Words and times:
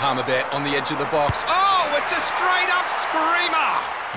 Palmerbet 0.00 0.50
on 0.54 0.62
the 0.62 0.70
edge 0.70 0.90
of 0.90 0.98
the 0.98 1.04
box. 1.04 1.44
Oh, 1.46 1.94
it's 2.00 2.10
a 2.10 2.20
straight 2.22 2.70
up 2.70 2.90
screamer! 2.90 3.60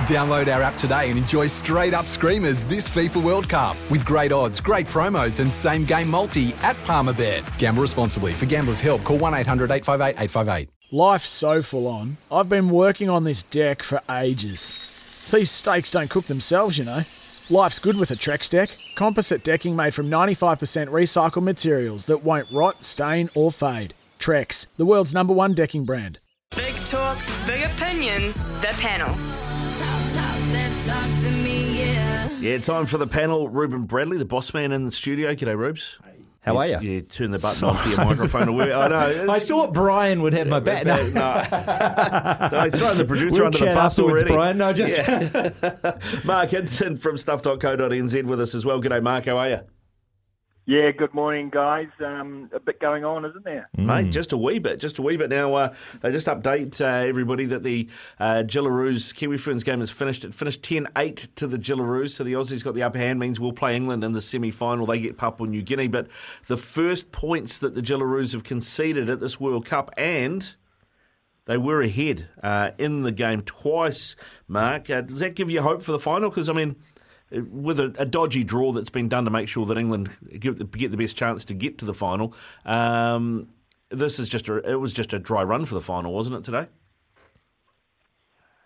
Download 0.07 0.47
our 0.55 0.61
app 0.61 0.77
today 0.77 1.09
and 1.09 1.19
enjoy 1.19 1.47
straight 1.47 1.93
up 1.93 2.07
screamers 2.07 2.63
this 2.63 2.87
FIFA 2.87 3.21
World 3.21 3.49
Cup 3.49 3.75
with 3.91 4.05
great 4.05 4.31
odds, 4.31 4.61
great 4.61 4.87
promos, 4.87 5.41
and 5.41 5.51
same 5.51 5.83
game 5.83 6.09
multi 6.09 6.53
at 6.61 6.77
Palmerbet. 6.85 7.43
Gamble 7.57 7.81
responsibly. 7.81 8.33
For 8.33 8.45
gamblers' 8.45 8.79
help, 8.79 9.03
call 9.03 9.17
1 9.17 9.33
800 9.33 9.71
858 9.71 10.23
858. 10.23 10.69
Life's 10.93 11.27
so 11.27 11.61
full 11.61 11.87
on. 11.87 12.15
I've 12.31 12.47
been 12.47 12.69
working 12.69 13.09
on 13.09 13.25
this 13.25 13.43
deck 13.43 13.83
for 13.83 13.99
ages. 14.09 15.27
These 15.33 15.51
steaks 15.51 15.91
don't 15.91 16.09
cook 16.09 16.27
themselves, 16.27 16.77
you 16.77 16.85
know. 16.85 17.01
Life's 17.49 17.79
good 17.79 17.97
with 17.97 18.09
a 18.09 18.15
Trex 18.15 18.49
deck. 18.49 18.77
Composite 18.95 19.43
decking 19.43 19.75
made 19.75 19.93
from 19.93 20.09
95% 20.09 20.87
recycled 20.87 21.43
materials 21.43 22.05
that 22.05 22.23
won't 22.23 22.49
rot, 22.53 22.85
stain, 22.85 23.29
or 23.35 23.51
fade. 23.51 23.93
Trex, 24.19 24.67
the 24.77 24.85
world's 24.85 25.13
number 25.13 25.33
one 25.33 25.53
decking 25.53 25.85
brand. 25.85 26.19
Big 26.55 26.75
talk, 26.85 27.17
big 27.45 27.63
opinions, 27.63 28.39
the 28.61 28.73
panel. 28.79 29.15
Yeah, 32.39 32.57
time 32.59 32.85
for 32.85 32.97
the 32.97 33.07
panel. 33.07 33.47
Ruben 33.49 33.85
Bradley, 33.85 34.17
the 34.17 34.25
boss 34.25 34.53
man 34.53 34.71
in 34.71 34.83
the 34.83 34.91
studio. 34.91 35.33
G'day, 35.33 35.57
Rubes. 35.57 35.97
How 36.41 36.57
are 36.57 36.67
you? 36.67 36.79
You 36.81 37.01
turn 37.01 37.31
the 37.31 37.39
button 37.39 37.69
on 37.69 37.75
for 37.75 37.87
your 37.87 38.03
microphone. 38.03 38.49
Away. 38.49 38.73
I 38.73 38.87
know. 38.89 39.27
I 39.33 39.39
thought 39.39 39.73
Brian 39.73 40.21
would 40.21 40.33
have 40.33 40.47
my 40.47 40.59
back. 40.59 40.85
Uh, 40.85 40.97
no, 41.03 41.03
no. 41.13 42.49
Don't 42.49 42.73
throw 42.73 42.93
the 42.95 43.05
producer 43.07 43.37
we'll 43.37 43.45
under 43.45 43.57
the 43.59 43.65
bus 43.65 43.93
afterwards, 43.93 44.23
already. 44.23 44.33
Brian. 44.33 44.57
No, 44.57 44.73
just 44.73 44.97
Yeah. 44.97 45.97
Mark 46.25 46.49
Hinton 46.49 46.97
from 46.97 47.17
stuff.co.nz 47.17 48.23
with 48.25 48.41
us 48.41 48.53
as 48.55 48.65
well. 48.65 48.81
G'day, 48.81 49.01
Mark. 49.01 49.25
How 49.25 49.37
are 49.37 49.49
you? 49.49 49.59
Yeah, 50.65 50.91
good 50.91 51.13
morning, 51.13 51.49
guys. 51.49 51.89
Um, 51.99 52.49
a 52.53 52.59
bit 52.59 52.79
going 52.79 53.03
on, 53.03 53.25
isn't 53.25 53.43
there? 53.43 53.67
Mate, 53.75 54.11
just 54.11 54.31
a 54.31 54.37
wee 54.37 54.59
bit, 54.59 54.79
just 54.79 54.97
a 54.97 55.01
wee 55.01 55.17
bit. 55.17 55.29
Now, 55.29 55.53
uh, 55.55 55.73
uh, 56.01 56.09
just 56.09 56.27
update 56.27 56.79
uh, 56.79 57.05
everybody 57.05 57.43
that 57.47 57.63
the 57.63 57.89
uh, 58.17 58.43
Jillaroos 58.45 59.13
Kiwi 59.13 59.35
Ferns 59.35 59.65
game 59.65 59.81
is 59.81 59.91
finished. 59.91 60.23
It 60.23 60.33
finished 60.33 60.61
10-8 60.61 61.35
to 61.35 61.47
the 61.47 61.57
Jillaroos, 61.57 62.11
so 62.11 62.23
the 62.23 62.33
Aussies 62.33 62.63
got 62.63 62.75
the 62.75 62.83
upper 62.83 62.97
hand, 62.97 63.19
means 63.19 63.41
we'll 63.41 63.51
play 63.51 63.75
England 63.75 64.05
in 64.05 64.13
the 64.13 64.21
semi-final. 64.21 64.85
They 64.85 65.01
get 65.01 65.17
Papua 65.17 65.49
New 65.49 65.61
Guinea, 65.61 65.89
but 65.89 66.07
the 66.47 66.57
first 66.57 67.11
points 67.11 67.59
that 67.59 67.75
the 67.75 67.81
Jillaroos 67.81 68.31
have 68.31 68.45
conceded 68.45 69.09
at 69.09 69.19
this 69.19 69.41
World 69.41 69.65
Cup, 69.65 69.91
and 69.97 70.55
they 71.43 71.57
were 71.57 71.81
ahead 71.81 72.29
uh, 72.41 72.71
in 72.77 73.01
the 73.01 73.11
game 73.11 73.41
twice, 73.41 74.15
Mark. 74.47 74.89
Uh, 74.89 75.01
does 75.01 75.19
that 75.19 75.35
give 75.35 75.49
you 75.49 75.61
hope 75.61 75.81
for 75.81 75.91
the 75.91 75.99
final? 75.99 76.29
Because, 76.29 76.47
I 76.47 76.53
mean, 76.53 76.77
with 77.49 77.79
a, 77.79 77.93
a 77.97 78.05
dodgy 78.05 78.43
draw 78.43 78.71
that's 78.71 78.89
been 78.89 79.09
done 79.09 79.25
to 79.25 79.31
make 79.31 79.47
sure 79.47 79.65
that 79.65 79.77
England 79.77 80.09
give 80.39 80.57
the, 80.57 80.65
get 80.65 80.91
the 80.91 80.97
best 80.97 81.15
chance 81.15 81.45
to 81.45 81.53
get 81.53 81.77
to 81.79 81.85
the 81.85 81.93
final, 81.93 82.33
um, 82.65 83.49
this 83.89 84.19
is 84.19 84.29
just 84.29 84.49
a, 84.49 84.57
it 84.69 84.75
was 84.75 84.93
just 84.93 85.13
a 85.13 85.19
dry 85.19 85.43
run 85.43 85.65
for 85.65 85.75
the 85.75 85.81
final, 85.81 86.13
wasn't 86.13 86.35
it 86.35 86.43
today? 86.43 86.67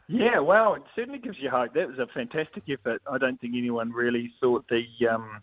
Yeah, 0.09 0.39
well, 0.39 0.75
it 0.75 0.83
certainly 0.95 1.19
gives 1.19 1.37
you 1.39 1.49
hope. 1.49 1.73
That 1.73 1.89
was 1.89 1.99
a 1.99 2.07
fantastic 2.07 2.63
effort. 2.69 3.01
I 3.11 3.17
don't 3.17 3.39
think 3.41 3.55
anyone 3.57 3.91
really 3.91 4.31
thought 4.39 4.65
the 4.69 4.85
um, 5.09 5.41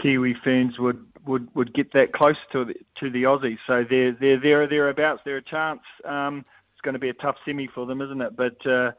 Kiwi 0.00 0.36
Ferns 0.44 0.78
would, 0.78 1.04
would, 1.26 1.52
would 1.56 1.74
get 1.74 1.92
that 1.92 2.12
close 2.12 2.36
to 2.52 2.66
the, 2.66 2.74
to 3.00 3.10
the 3.10 3.24
Aussies. 3.24 3.58
So 3.66 3.84
they're 3.88 4.12
they're 4.12 4.40
there 4.40 4.66
thereabouts. 4.68 5.22
They're 5.24 5.38
a 5.38 5.42
chance. 5.42 5.80
Um, 6.04 6.44
it's 6.72 6.80
going 6.82 6.92
to 6.92 7.00
be 7.00 7.08
a 7.08 7.14
tough 7.14 7.36
semi 7.44 7.66
for 7.74 7.84
them, 7.84 8.00
isn't 8.00 8.20
it? 8.20 8.36
But 8.36 8.64
uh, 8.64 8.92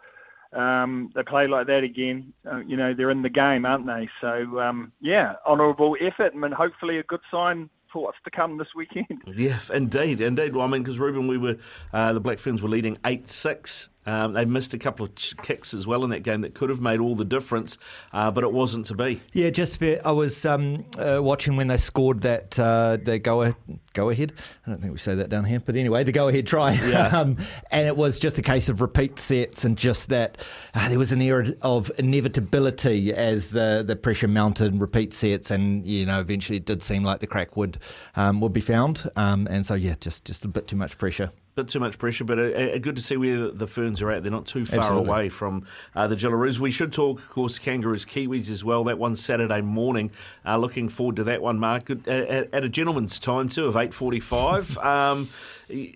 um, 0.58 1.11
they 1.16 1.23
play 1.23 1.47
like 1.47 1.67
that 1.67 1.83
again. 1.83 2.33
Uh, 2.50 2.58
you 2.59 2.75
know, 2.75 2.94
they're 2.94 3.11
in 3.11 3.22
the 3.22 3.30
game, 3.30 3.66
aren't 3.66 3.86
they? 3.86 4.09
So 4.19 4.59
um, 4.59 4.91
yeah, 5.00 5.36
honourable 5.45 5.95
effort, 6.02 6.33
and 6.33 6.53
hopefully 6.53 6.97
a 6.97 7.03
good 7.03 7.22
sign 7.30 7.69
for 7.91 8.03
what's 8.03 8.17
to 8.25 8.31
come 8.31 8.58
this 8.58 8.69
weekend. 8.75 9.22
Yeah, 9.35 9.59
indeed, 9.73 10.19
indeed. 10.19 10.55
Well, 10.55 10.66
I 10.66 10.67
mean, 10.67 10.81
because 10.81 11.00
Ruben, 11.00 11.28
we 11.28 11.38
were 11.38 11.58
uh, 11.94 12.13
the 12.13 12.19
Black 12.19 12.39
Ferns 12.39 12.61
were 12.61 12.69
leading 12.69 12.97
eight 13.05 13.30
six. 13.30 13.89
Um, 14.08 14.33
they 14.33 14.45
missed 14.45 14.73
a 14.73 14.77
couple 14.77 15.05
of 15.05 15.13
ch- 15.16 15.36
kicks 15.44 15.73
as 15.73 15.86
well 15.86 16.03
in 16.05 16.09
that 16.11 16.23
game 16.23 16.41
that 16.41 16.53
could 16.53 16.69
have 16.69 16.80
made 16.80 17.00
all 17.02 17.13
the 17.13 17.25
difference, 17.25 17.77
uh, 18.13 18.31
but 18.31 18.44
it 18.44 18.53
wasn't 18.53 18.86
to 18.88 18.95
be. 18.95 19.22
yeah. 19.33 19.50
Just 19.50 19.75
a 19.75 19.80
bit, 19.80 20.02
I 20.05 20.12
was 20.12 20.45
um, 20.45 20.85
uh, 20.97 21.19
watching 21.22 21.57
when 21.57 21.68
they 21.68 21.78
scored 21.78 22.22
that 22.22 22.57
uh, 22.57 22.97
the 23.03 23.19
go 23.19 23.44
a, 23.44 23.56
go 23.94 24.09
ahead. 24.09 24.34
I 24.66 24.69
don't 24.69 24.79
think 24.79 24.94
we 24.94 25.00
say 25.00 25.16
that 25.16 25.29
down 25.29 25.44
here, 25.44 25.59
but 25.59 25.75
anyway, 25.75 26.03
the 26.06 26.12
go 26.13 26.29
ahead 26.29 26.47
try. 26.47 26.72
Yeah. 26.72 27.07
um, 27.19 27.38
and 27.69 27.85
it 27.85 27.97
was 27.97 28.18
just 28.18 28.38
a 28.38 28.41
case 28.41 28.69
of 28.69 28.79
repeat 28.79 29.19
sets 29.19 29.66
and 29.66 29.78
just 29.78 30.09
that 30.09 30.38
uh, 30.74 30.88
there 30.88 31.00
was 31.00 31.12
an 31.12 31.22
era 31.22 31.53
of 31.62 31.91
inevitability 31.97 33.13
as 33.13 33.50
the 33.50 33.84
the 33.85 33.95
pressure 33.95 34.28
mounted, 34.28 34.79
repeat 34.79 35.13
sets, 35.13 35.51
and 35.51 35.85
you 35.85 36.06
know 36.06 36.22
eventually 36.22 36.57
it 36.57 36.66
did 36.66 36.81
seem 36.81 37.03
like 37.03 37.19
the 37.19 37.28
crack 37.28 37.57
would 37.57 37.78
um, 38.16 38.39
would 38.39 38.53
be 38.53 38.62
found. 38.62 39.09
Um, 39.16 39.47
and 39.50 39.66
so 39.66 39.74
yeah, 39.74 39.95
just 40.00 40.24
just 40.24 40.45
a 40.45 40.47
bit 40.47 40.68
too 40.68 40.78
much 40.78 40.97
pressure. 40.97 41.29
Bit 41.57 41.69
too 41.69 41.79
much 41.79 41.97
pressure, 41.97 42.23
but 42.23 42.38
uh, 42.38 42.44
uh, 42.44 42.78
good 42.78 42.95
to 42.97 43.01
see 43.01 43.18
where 43.18 43.50
the 43.50 43.66
Ferns 43.66 44.00
are 44.03 44.12
at. 44.12 44.22
They're 44.22 44.31
not 44.31 44.45
too 44.45 44.63
far 44.63 44.81
Absolutely. 44.81 45.09
away 45.09 45.29
from 45.29 45.66
uh, 45.95 46.06
the 46.06 46.13
Jillaroos. 46.13 46.59
We 46.59 46.69
should 46.69 46.94
talk, 46.94 47.18
of 47.18 47.29
course, 47.29 47.57
Kangaroos 47.57 48.06
Kiwis 48.06 48.51
as 48.51 48.63
well. 48.63 48.84
That 48.84 49.00
one 49.00 49.16
Saturday 49.16 49.62
morning. 49.62 50.12
Uh, 50.45 50.57
looking 50.57 50.88
forward 50.88 51.16
to 51.16 51.23
that 51.23 51.41
one, 51.41 51.57
Mark. 51.57 51.85
Good, 51.85 52.07
uh, 52.07 52.12
at, 52.12 52.53
at 52.53 52.63
a 52.63 52.69
gentleman's 52.69 53.19
time 53.19 53.50
too 53.50 53.66
of 53.66 53.75
eight 53.75 53.91
forty-five. 53.91 54.78
um, 54.85 55.29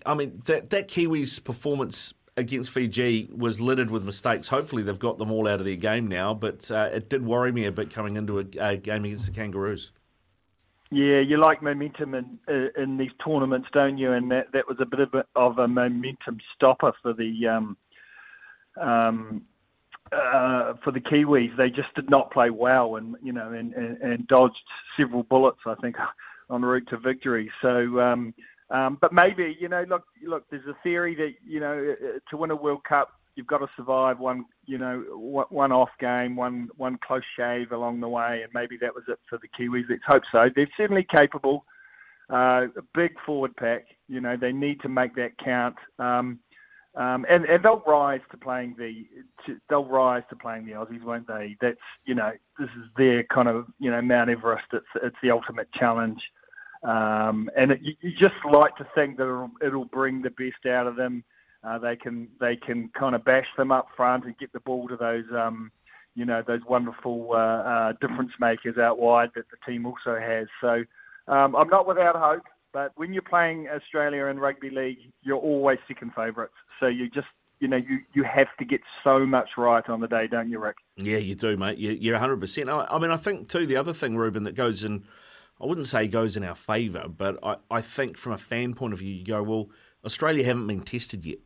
I 0.04 0.14
mean 0.14 0.42
that 0.46 0.70
that 0.70 0.88
Kiwis 0.88 1.42
performance. 1.44 2.12
Against 2.34 2.70
Fiji 2.70 3.28
was 3.30 3.60
littered 3.60 3.90
with 3.90 4.04
mistakes. 4.04 4.48
Hopefully, 4.48 4.82
they've 4.82 4.98
got 4.98 5.18
them 5.18 5.30
all 5.30 5.46
out 5.46 5.58
of 5.60 5.66
their 5.66 5.76
game 5.76 6.06
now. 6.08 6.32
But 6.32 6.70
uh, 6.70 6.88
it 6.90 7.10
did 7.10 7.26
worry 7.26 7.52
me 7.52 7.66
a 7.66 7.70
bit 7.70 7.90
coming 7.90 8.16
into 8.16 8.38
a, 8.38 8.44
a 8.58 8.76
game 8.78 9.04
against 9.04 9.26
the 9.26 9.32
Kangaroos. 9.32 9.92
Yeah, 10.92 11.20
you 11.20 11.38
like 11.38 11.62
momentum 11.62 12.14
in 12.14 12.38
in 12.76 12.98
these 12.98 13.12
tournaments, 13.24 13.68
don't 13.72 13.96
you? 13.96 14.12
And 14.12 14.30
that, 14.30 14.52
that 14.52 14.68
was 14.68 14.76
a 14.78 14.84
bit 14.84 15.00
of 15.00 15.14
a, 15.14 15.24
of 15.34 15.58
a 15.58 15.66
momentum 15.66 16.38
stopper 16.54 16.92
for 17.00 17.14
the 17.14 17.48
um, 17.48 17.78
um, 18.78 19.42
uh, 20.12 20.74
for 20.84 20.90
the 20.92 21.00
Kiwis. 21.00 21.56
They 21.56 21.70
just 21.70 21.94
did 21.94 22.10
not 22.10 22.30
play 22.30 22.50
well, 22.50 22.96
and 22.96 23.16
you 23.22 23.32
know, 23.32 23.52
and, 23.52 23.72
and, 23.72 23.96
and 24.02 24.28
dodged 24.28 24.62
several 24.94 25.22
bullets. 25.22 25.60
I 25.64 25.76
think 25.76 25.96
on 26.50 26.60
the 26.60 26.66
route 26.66 26.88
to 26.90 26.98
victory. 26.98 27.50
So, 27.62 27.98
um, 27.98 28.34
um, 28.68 28.98
but 29.00 29.14
maybe 29.14 29.56
you 29.58 29.70
know, 29.70 29.86
look, 29.88 30.04
look. 30.22 30.44
There's 30.50 30.66
a 30.66 30.76
theory 30.82 31.14
that 31.14 31.32
you 31.42 31.60
know, 31.60 31.94
uh, 32.02 32.18
to 32.28 32.36
win 32.36 32.50
a 32.50 32.56
World 32.56 32.84
Cup, 32.84 33.18
you've 33.34 33.46
got 33.46 33.58
to 33.58 33.68
survive 33.76 34.18
one, 34.18 34.44
you 34.66 34.78
know, 34.78 35.00
one 35.48 35.72
off 35.72 35.90
game, 35.98 36.36
one 36.36 36.68
one 36.76 36.98
close 37.04 37.22
shave 37.36 37.72
along 37.72 38.00
the 38.00 38.08
way, 38.08 38.42
and 38.42 38.52
maybe 38.54 38.76
that 38.80 38.94
was 38.94 39.04
it 39.08 39.18
for 39.28 39.38
the 39.38 39.48
Kiwis. 39.48 39.84
Let's 39.88 40.02
hope 40.06 40.22
so. 40.30 40.50
They're 40.54 40.68
certainly 40.76 41.06
capable. 41.10 41.64
Uh, 42.30 42.66
a 42.76 42.82
big 42.94 43.12
forward 43.26 43.54
pack. 43.56 43.84
You 44.08 44.20
know, 44.20 44.36
they 44.36 44.52
need 44.52 44.80
to 44.82 44.88
make 44.88 45.14
that 45.16 45.36
count. 45.38 45.76
Um, 45.98 46.38
um, 46.94 47.24
and, 47.28 47.46
and 47.46 47.64
they'll 47.64 47.82
rise 47.86 48.20
to 48.30 48.36
playing 48.36 48.74
the 48.78 49.06
to, 49.46 49.58
they'll 49.70 49.86
rise 49.86 50.22
to 50.28 50.36
playing 50.36 50.66
the 50.66 50.72
Aussies, 50.72 51.02
won't 51.02 51.26
they? 51.26 51.56
That's 51.60 51.80
you 52.04 52.14
know 52.14 52.32
this 52.58 52.68
is 52.76 52.84
their 52.96 53.24
kind 53.24 53.48
of 53.48 53.66
you 53.78 53.90
know 53.90 54.02
Mount 54.02 54.28
Everest. 54.28 54.66
It's 54.72 54.86
it's 55.02 55.16
the 55.22 55.30
ultimate 55.30 55.72
challenge, 55.72 56.20
um, 56.82 57.48
and 57.56 57.72
it, 57.72 57.80
you, 57.80 57.94
you 58.02 58.12
just 58.12 58.34
like 58.44 58.76
to 58.76 58.86
think 58.94 59.16
that 59.16 59.24
it'll, 59.24 59.50
it'll 59.64 59.86
bring 59.86 60.20
the 60.20 60.30
best 60.30 60.66
out 60.66 60.86
of 60.86 60.96
them. 60.96 61.24
Uh, 61.64 61.78
they 61.78 61.96
can 61.96 62.28
they 62.40 62.56
can 62.56 62.88
kind 62.98 63.14
of 63.14 63.24
bash 63.24 63.46
them 63.56 63.70
up 63.70 63.88
front 63.96 64.24
and 64.24 64.36
get 64.38 64.52
the 64.52 64.60
ball 64.60 64.88
to 64.88 64.96
those 64.96 65.24
um, 65.36 65.70
you 66.14 66.24
know 66.24 66.42
those 66.46 66.60
wonderful 66.68 67.28
uh, 67.32 67.36
uh, 67.36 67.92
difference 68.00 68.32
makers 68.40 68.78
out 68.78 68.98
wide 68.98 69.30
that 69.36 69.44
the 69.50 69.70
team 69.70 69.86
also 69.86 70.18
has. 70.18 70.48
So 70.60 70.84
um, 71.28 71.54
I'm 71.54 71.68
not 71.68 71.86
without 71.86 72.16
hope. 72.16 72.42
But 72.72 72.92
when 72.96 73.12
you're 73.12 73.20
playing 73.22 73.68
Australia 73.68 74.24
in 74.26 74.38
rugby 74.38 74.70
league, 74.70 74.96
you're 75.22 75.36
always 75.36 75.78
second 75.86 76.12
favourites. 76.16 76.54
So 76.80 76.86
you 76.86 77.10
just, 77.10 77.26
you 77.60 77.68
know, 77.68 77.76
you, 77.76 77.98
you 78.14 78.22
have 78.24 78.48
to 78.58 78.64
get 78.64 78.80
so 79.04 79.26
much 79.26 79.50
right 79.58 79.86
on 79.90 80.00
the 80.00 80.08
day, 80.08 80.26
don't 80.26 80.48
you, 80.48 80.58
Rick? 80.58 80.76
Yeah, 80.96 81.18
you 81.18 81.34
do, 81.34 81.58
mate. 81.58 81.76
You- 81.76 81.90
You're 82.00 82.18
100%. 82.18 82.70
I 82.70 82.86
I 82.94 82.98
mean, 82.98 83.10
I 83.10 83.18
think, 83.18 83.50
too, 83.50 83.66
the 83.66 83.76
other 83.76 83.92
thing, 83.92 84.16
Ruben, 84.16 84.44
that 84.44 84.54
goes 84.54 84.84
in, 84.84 85.04
I 85.60 85.66
wouldn't 85.66 85.86
say 85.86 86.08
goes 86.08 86.34
in 86.34 86.44
our 86.44 86.54
favour, 86.54 87.08
but 87.08 87.38
I, 87.42 87.56
I 87.70 87.82
think 87.82 88.16
from 88.16 88.32
a 88.32 88.38
fan 88.38 88.72
point 88.72 88.94
of 88.94 89.00
view, 89.00 89.12
you 89.12 89.24
go, 89.24 89.42
well, 89.42 89.68
Australia 90.02 90.42
haven't 90.42 90.66
been 90.66 90.80
tested 90.80 91.26
yet. 91.26 91.40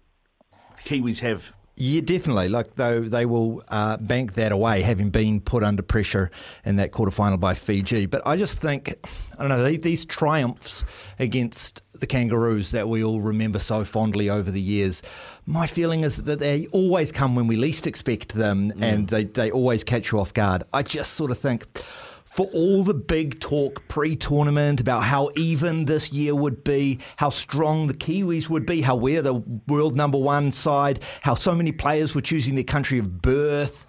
Kiwis 0.84 1.21
have. 1.21 1.53
Yeah, 1.78 2.01
definitely. 2.01 2.49
Like 2.49 2.75
though 2.77 3.03
they 3.03 3.27
will 3.27 3.63
uh, 3.69 3.99
bank 3.99 4.33
that 4.34 4.51
away, 4.51 4.81
having 4.83 5.11
been 5.11 5.41
put 5.41 5.63
under 5.63 5.83
pressure 5.83 6.31
in 6.65 6.77
that 6.77 6.91
quarterfinal 6.91 7.39
by 7.39 7.53
Fiji. 7.53 8.07
But 8.07 8.27
I 8.27 8.37
just 8.37 8.63
think 8.63 8.95
I 9.39 9.43
don't 9.43 9.51
know 9.51 9.63
the- 9.63 9.77
these 9.77 10.07
triumphs 10.07 10.84
against 11.19 11.83
the 11.93 12.07
Kangaroos 12.07 12.71
that 12.73 12.89
we 12.89 13.05
all 13.05 13.21
remember 13.21 13.59
so 13.59 13.84
fondly 13.84 14.31
over 14.31 14.51
the 14.51 14.61
years. 14.61 15.03
My 15.47 15.67
feeling 15.67 16.03
is 16.05 16.23
that 16.25 16.39
they 16.41 16.67
always 16.69 17.13
come 17.13 17.34
when 17.34 17.47
we 17.47 17.57
least 17.57 17.87
expect 17.87 18.34
them, 18.34 18.73
and 18.81 19.09
they 19.09 19.25
they 19.25 19.51
always 19.51 19.84
catch 19.84 20.13
you 20.13 20.21
off 20.21 20.33
guard. 20.33 20.63
I 20.73 20.83
just 20.83 21.13
sort 21.13 21.31
of 21.31 21.37
think 21.39 21.67
for 22.36 22.47
all 22.53 22.84
the 22.84 22.94
big 22.94 23.41
talk 23.41 23.88
pre 23.88 24.15
tournament 24.15 24.78
about 24.78 25.03
how 25.03 25.30
even 25.36 25.86
this 25.86 26.12
year 26.12 26.34
would 26.34 26.62
be, 26.62 26.98
how 27.16 27.30
strong 27.30 27.86
the 27.86 27.94
Kiwis 27.94 28.50
would 28.50 28.66
be, 28.66 28.83
how 28.83 28.94
we're 28.94 29.22
the 29.22 29.42
world 29.66 29.97
number 29.97 30.18
one 30.18 30.53
side, 30.53 31.03
how 31.22 31.34
so 31.34 31.54
many 31.54 31.72
players 31.72 32.15
were 32.15 32.21
choosing 32.21 32.54
their 32.54 32.65
country 32.65 32.98
of 32.98 33.22
birth. 33.22 33.86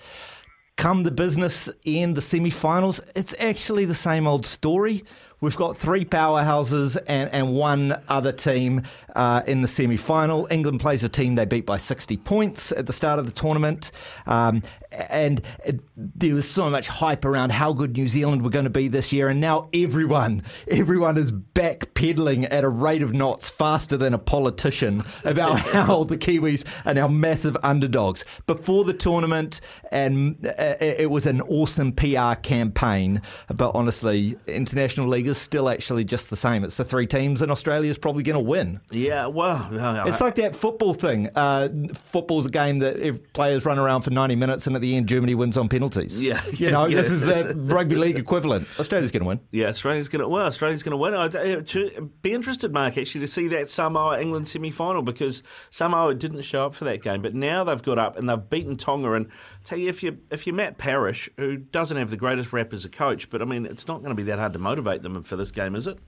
Come 0.77 1.03
the 1.03 1.11
business 1.11 1.69
in 1.83 2.13
the 2.13 2.21
semi 2.21 2.49
finals, 2.49 3.01
it's 3.15 3.35
actually 3.37 3.83
the 3.83 3.95
same 3.95 4.25
old 4.25 4.45
story. 4.45 5.03
We've 5.41 5.55
got 5.55 5.77
three 5.77 6.05
powerhouses 6.05 6.97
and, 7.07 7.29
and 7.31 7.53
one 7.53 8.01
other 8.07 8.31
team 8.31 8.83
uh, 9.15 9.43
in 9.47 9.61
the 9.61 9.67
semi 9.67 9.97
final. 9.97 10.47
England 10.49 10.79
plays 10.79 11.03
a 11.03 11.09
team 11.09 11.35
they 11.35 11.45
beat 11.45 11.65
by 11.65 11.77
60 11.77 12.17
points 12.17 12.71
at 12.71 12.87
the 12.87 12.93
start 12.93 13.19
of 13.19 13.25
the 13.25 13.31
tournament. 13.31 13.91
Um, 14.25 14.63
and 14.91 15.41
it, 15.65 15.79
there 15.95 16.33
was 16.33 16.49
so 16.49 16.69
much 16.69 16.87
hype 16.87 17.25
around 17.25 17.51
how 17.51 17.73
good 17.73 17.95
New 17.95 18.07
Zealand 18.07 18.41
were 18.43 18.49
going 18.49 18.65
to 18.65 18.71
be 18.71 18.87
this 18.87 19.11
year, 19.11 19.27
and 19.27 19.41
now 19.41 19.69
everyone, 19.73 20.43
everyone 20.67 21.17
is 21.17 21.31
backpedaling 21.31 22.47
at 22.49 22.63
a 22.63 22.69
rate 22.69 23.01
of 23.01 23.13
knots 23.13 23.49
faster 23.49 23.97
than 23.97 24.13
a 24.13 24.17
politician 24.17 25.03
about 25.25 25.59
how 25.59 26.03
the 26.05 26.17
Kiwis 26.17 26.65
are 26.85 26.93
now 26.93 27.07
massive 27.07 27.57
underdogs. 27.63 28.23
Before 28.45 28.85
the 28.85 28.93
tournament, 28.93 29.59
and 29.91 30.45
uh, 30.45 30.75
it 30.79 31.09
was 31.09 31.25
an 31.25 31.41
awesome 31.41 31.91
PR 31.91 32.33
campaign, 32.41 33.21
but 33.53 33.75
honestly, 33.75 34.37
international 34.47 35.07
league 35.07 35.26
is 35.27 35.37
still 35.37 35.69
actually 35.69 36.05
just 36.05 36.29
the 36.29 36.35
same. 36.35 36.63
It's 36.63 36.77
the 36.77 36.83
three 36.83 37.07
teams, 37.07 37.41
and 37.41 37.51
Australia's 37.51 37.97
probably 37.97 38.23
going 38.23 38.35
to 38.35 38.39
win. 38.39 38.79
Yeah, 38.91 39.27
well, 39.27 39.69
it's 40.07 40.21
like 40.21 40.35
that 40.35 40.55
football 40.55 40.93
thing. 40.93 41.29
Uh, 41.35 41.69
football's 41.93 42.45
a 42.45 42.49
game 42.49 42.79
that 42.79 43.33
players 43.33 43.65
run 43.65 43.79
around 43.79 44.01
for 44.01 44.11
90 44.11 44.35
minutes, 44.35 44.67
and 44.67 44.75
at 44.75 44.81
the 44.81 44.95
end, 44.95 45.07
Germany 45.07 45.35
wins 45.35 45.57
on 45.57 45.69
penalties. 45.69 46.21
Yeah, 46.21 46.41
you 46.53 46.71
know, 46.71 46.85
yeah. 46.87 47.01
this 47.01 47.11
is 47.11 47.25
the 47.25 47.53
rugby 47.55 47.95
league 47.95 48.19
equivalent. 48.19 48.67
Australia's 48.79 49.11
going 49.11 49.23
to 49.23 49.27
win. 49.27 49.39
Yeah, 49.51 49.67
Australia's 49.67 50.09
going 50.09 50.21
to. 50.21 50.27
Well, 50.27 50.45
Australia's 50.45 50.83
going 50.83 50.91
to 50.91 50.97
win. 50.97 51.13
I'd 51.13 51.35
uh, 51.35 52.01
be 52.21 52.33
interested, 52.33 52.71
Mark, 52.71 52.97
actually, 52.97 53.21
to 53.21 53.27
see 53.27 53.47
that 53.49 53.69
Samoa 53.69 54.21
England 54.21 54.47
semi 54.47 54.71
final 54.71 55.01
because 55.01 55.43
Samoa 55.69 56.15
didn't 56.15 56.41
show 56.41 56.65
up 56.65 56.75
for 56.75 56.85
that 56.85 57.01
game, 57.01 57.21
but 57.21 57.33
now 57.33 57.63
they've 57.63 57.81
got 57.81 57.97
up 57.99 58.17
and 58.17 58.29
they've 58.29 58.49
beaten 58.49 58.77
Tonga. 58.77 59.13
And 59.13 59.29
say 59.59 59.85
if 59.85 60.03
you 60.03 60.19
if 60.31 60.47
you're 60.47 60.55
Matt 60.55 60.77
Parish, 60.77 61.29
who 61.37 61.57
doesn't 61.57 61.97
have 61.97 62.09
the 62.09 62.17
greatest 62.17 62.53
rap 62.53 62.73
as 62.73 62.85
a 62.85 62.89
coach, 62.89 63.29
but 63.29 63.41
I 63.41 63.45
mean, 63.45 63.65
it's 63.65 63.87
not 63.87 63.97
going 63.97 64.09
to 64.09 64.15
be 64.15 64.23
that 64.23 64.39
hard 64.39 64.53
to 64.53 64.59
motivate 64.59 65.01
them 65.01 65.15
for 65.23 65.35
this 65.35 65.51
game, 65.51 65.75
is 65.75 65.87
it? 65.87 65.99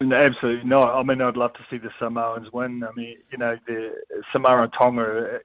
No, 0.00 0.14
absolutely 0.14 0.68
not. 0.68 0.94
I 0.94 1.02
mean, 1.02 1.20
I'd 1.20 1.36
love 1.36 1.54
to 1.54 1.66
see 1.68 1.78
the 1.78 1.90
Samoans 1.98 2.52
win. 2.52 2.84
I 2.84 2.92
mean, 2.94 3.16
you 3.32 3.38
know, 3.38 3.56
the 3.66 3.90
Samoa 4.32 4.62
and 4.62 4.72
Tonga 4.80 5.40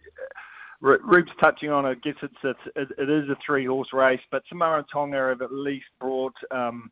Rube's 0.83 1.31
touching 1.41 1.69
on 1.69 1.85
it. 1.85 1.89
I 1.89 1.93
guess 1.95 2.15
it's, 2.21 2.59
it's 2.75 2.91
it 2.97 3.09
is 3.09 3.29
a 3.29 3.37
three 3.45 3.65
horse 3.65 3.93
race, 3.93 4.19
but 4.31 4.43
Samoa 4.49 4.79
and 4.79 4.85
Tonga 4.91 5.29
have 5.29 5.41
at 5.41 5.53
least 5.53 5.85
brought 5.99 6.35
um, 6.51 6.91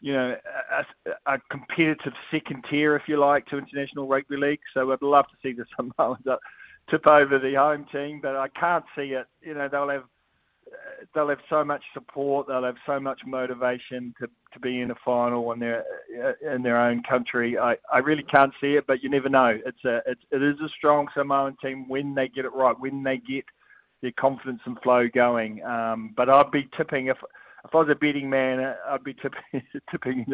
you 0.00 0.12
know 0.12 0.36
a, 1.06 1.34
a, 1.34 1.38
competitive 1.48 2.14
second 2.32 2.64
tier, 2.68 2.96
if 2.96 3.02
you 3.06 3.16
like, 3.16 3.46
to 3.46 3.58
international 3.58 4.08
rugby 4.08 4.36
league. 4.36 4.60
So 4.74 4.90
I'd 4.90 5.02
love 5.02 5.26
to 5.28 5.36
see 5.40 5.52
the 5.52 5.64
Samoans 5.76 6.40
tip 6.90 7.06
over 7.06 7.38
the 7.38 7.54
home 7.54 7.86
team, 7.92 8.20
but 8.20 8.34
I 8.34 8.48
can't 8.48 8.84
see 8.96 9.12
it. 9.12 9.26
You 9.40 9.54
know 9.54 9.68
they'll 9.68 9.88
have 9.88 10.04
they'll 11.14 11.28
have 11.28 11.38
so 11.48 11.64
much 11.64 11.82
support, 11.94 12.46
they'll 12.46 12.64
have 12.64 12.76
so 12.86 12.98
much 13.00 13.20
motivation 13.26 14.14
to, 14.20 14.28
to 14.52 14.60
be 14.60 14.80
in 14.80 14.90
a 14.90 14.94
final 15.04 15.52
in 15.52 15.58
their 15.58 15.84
in 16.42 16.62
their 16.62 16.80
own 16.80 17.02
country. 17.02 17.58
I, 17.58 17.76
I 17.92 17.98
really 17.98 18.22
can't 18.22 18.52
see 18.60 18.74
it, 18.74 18.86
but 18.86 19.02
you 19.02 19.08
never 19.08 19.28
know. 19.28 19.58
It's 19.64 19.84
a 19.84 19.96
it, 20.06 20.18
it 20.30 20.42
is 20.42 20.60
a 20.60 20.68
strong 20.76 21.08
Samoan 21.14 21.56
team 21.62 21.88
when 21.88 22.14
they 22.14 22.28
get 22.28 22.44
it 22.44 22.52
right, 22.54 22.78
when 22.78 23.02
they 23.02 23.18
get 23.18 23.44
their 24.02 24.12
confidence 24.12 24.60
and 24.64 24.78
flow 24.82 25.08
going. 25.12 25.62
Um, 25.64 26.14
but 26.16 26.28
I'd 26.28 26.50
be 26.50 26.68
tipping 26.76 27.06
if 27.08 27.18
if 27.64 27.74
I 27.74 27.78
was 27.78 27.88
a 27.90 27.94
betting 27.94 28.30
man, 28.30 28.74
I'd 28.88 29.04
be 29.04 29.14
tipping 29.14 29.62
tipping 29.90 30.26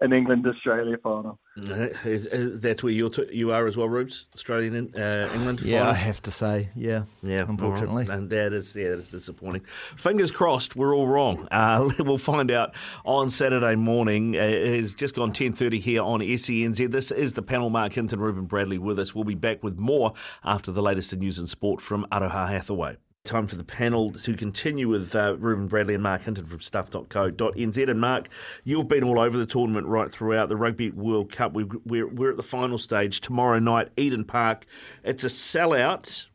an 0.00 0.12
England 0.12 0.46
Australia 0.46 0.96
final. 1.02 1.38
Is, 1.56 2.26
is, 2.26 2.62
that's 2.62 2.82
where 2.82 2.92
you're 2.92 3.10
t- 3.10 3.28
you 3.32 3.52
are 3.52 3.66
as 3.66 3.76
well, 3.76 3.88
Rubes? 3.88 4.26
Australian 4.34 4.94
uh, 4.94 5.30
England. 5.34 5.60
Yeah, 5.60 5.80
final? 5.80 5.92
I 5.92 5.96
have 5.96 6.22
to 6.22 6.30
say, 6.30 6.70
yeah, 6.74 7.04
yeah. 7.22 7.44
Unfortunately, 7.46 8.04
right. 8.06 8.16
and 8.18 8.30
that 8.30 8.52
is 8.52 8.74
yeah, 8.74 8.90
that's 8.90 9.08
disappointing. 9.08 9.62
Fingers 9.62 10.30
crossed, 10.30 10.74
we're 10.74 10.94
all 10.94 11.06
wrong. 11.06 11.46
Uh, 11.50 11.90
we'll 11.98 12.18
find 12.18 12.50
out 12.50 12.74
on 13.04 13.28
Saturday 13.28 13.76
morning. 13.76 14.36
Uh, 14.36 14.40
it 14.40 14.80
has 14.80 14.94
just 14.94 15.14
gone 15.14 15.32
ten 15.32 15.52
thirty 15.52 15.78
here 15.78 16.02
on 16.02 16.20
SENZ. 16.20 16.90
This 16.90 17.10
is 17.10 17.34
the 17.34 17.42
panel. 17.42 17.68
Mark 17.68 17.92
Hinton, 17.92 18.20
Ruben 18.20 18.46
Bradley 18.46 18.78
with 18.78 18.98
us. 18.98 19.14
We'll 19.14 19.24
be 19.24 19.34
back 19.34 19.62
with 19.62 19.78
more 19.78 20.14
after 20.44 20.72
the 20.72 20.82
latest 20.82 21.12
in 21.12 21.18
news 21.18 21.38
and 21.38 21.48
sport 21.48 21.80
from 21.80 22.06
Aroha 22.10 22.48
Hathaway. 22.48 22.96
Time 23.24 23.46
for 23.46 23.56
the 23.56 23.64
panel 23.64 24.10
to 24.12 24.34
continue 24.34 24.88
with 24.88 25.14
uh, 25.14 25.36
Ruben 25.38 25.66
Bradley 25.66 25.92
and 25.92 26.02
Mark 26.02 26.22
Hinton 26.22 26.46
from 26.46 26.60
stuff.co.nz. 26.60 27.88
And 27.90 28.00
Mark, 28.00 28.28
you've 28.64 28.88
been 28.88 29.04
all 29.04 29.20
over 29.20 29.36
the 29.36 29.44
tournament 29.44 29.86
right 29.86 30.10
throughout 30.10 30.48
the 30.48 30.56
Rugby 30.56 30.90
World 30.90 31.30
Cup. 31.30 31.52
we 31.52 31.64
we're, 31.64 32.08
we're 32.08 32.30
at 32.30 32.38
the 32.38 32.42
final 32.42 32.78
stage 32.78 33.20
tomorrow 33.20 33.58
night, 33.58 33.90
Eden 33.98 34.24
Park. 34.24 34.64
It's 35.04 35.22
a 35.22 35.26
sellout, 35.26 36.26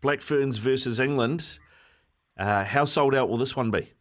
Black 0.00 0.20
Ferns 0.20 0.58
versus 0.58 1.00
England. 1.00 1.58
Uh, 2.38 2.62
how 2.62 2.84
sold 2.84 3.12
out 3.12 3.28
will 3.28 3.36
this 3.36 3.56
one 3.56 3.72
be? 3.72 3.92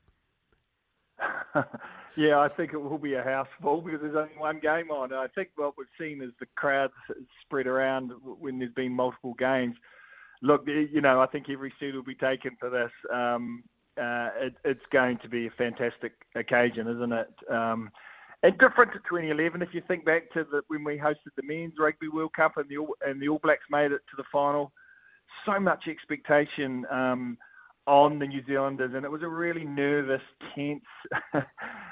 yeah, 2.15 2.39
I 2.39 2.47
think 2.47 2.73
it 2.73 2.77
will 2.77 2.99
be 2.99 3.15
a 3.15 3.23
house 3.23 3.49
full 3.59 3.81
because 3.81 4.01
there's 4.01 4.15
only 4.15 4.37
one 4.37 4.59
game 4.59 4.91
on. 4.91 5.11
I 5.13 5.25
think 5.33 5.49
what 5.55 5.73
we've 5.79 5.87
seen 5.99 6.21
is 6.21 6.29
the 6.39 6.45
crowds 6.55 6.93
spread 7.41 7.65
around 7.65 8.11
when 8.23 8.59
there's 8.59 8.71
been 8.73 8.93
multiple 8.93 9.33
games 9.33 9.75
look, 10.41 10.63
you 10.67 11.01
know, 11.01 11.21
I 11.21 11.27
think 11.27 11.47
every 11.49 11.73
seat 11.79 11.93
will 11.93 12.03
be 12.03 12.15
taken 12.15 12.55
for 12.59 12.69
this. 12.69 12.91
Um, 13.13 13.63
uh, 13.99 14.29
it, 14.39 14.53
it's 14.63 14.85
going 14.91 15.17
to 15.21 15.29
be 15.29 15.47
a 15.47 15.51
fantastic 15.51 16.13
occasion, 16.35 16.87
isn't 16.87 17.11
it? 17.11 17.29
Um, 17.51 17.89
and 18.41 18.53
different 18.53 18.93
to 18.93 18.99
2011, 18.99 19.61
if 19.61 19.73
you 19.73 19.81
think 19.87 20.05
back 20.05 20.31
to 20.31 20.45
the, 20.49 20.61
when 20.67 20.83
we 20.85 20.97
hosted 20.97 21.35
the 21.35 21.43
Men's 21.43 21.73
Rugby 21.77 22.07
World 22.07 22.31
Cup 22.33 22.53
and 22.55 22.69
the 22.69 22.77
All, 22.77 22.95
and 23.05 23.21
the 23.21 23.27
All 23.27 23.39
Blacks 23.43 23.65
made 23.69 23.91
it 23.91 24.01
to 24.09 24.17
the 24.17 24.23
final, 24.31 24.71
so 25.45 25.59
much 25.59 25.87
expectation 25.89 26.85
um, 26.89 27.37
on 27.85 28.17
the 28.19 28.27
New 28.27 28.41
Zealanders, 28.45 28.93
and 28.95 29.03
it 29.03 29.11
was 29.11 29.23
a 29.23 29.27
really 29.27 29.65
nervous, 29.65 30.21
tense 30.55 30.83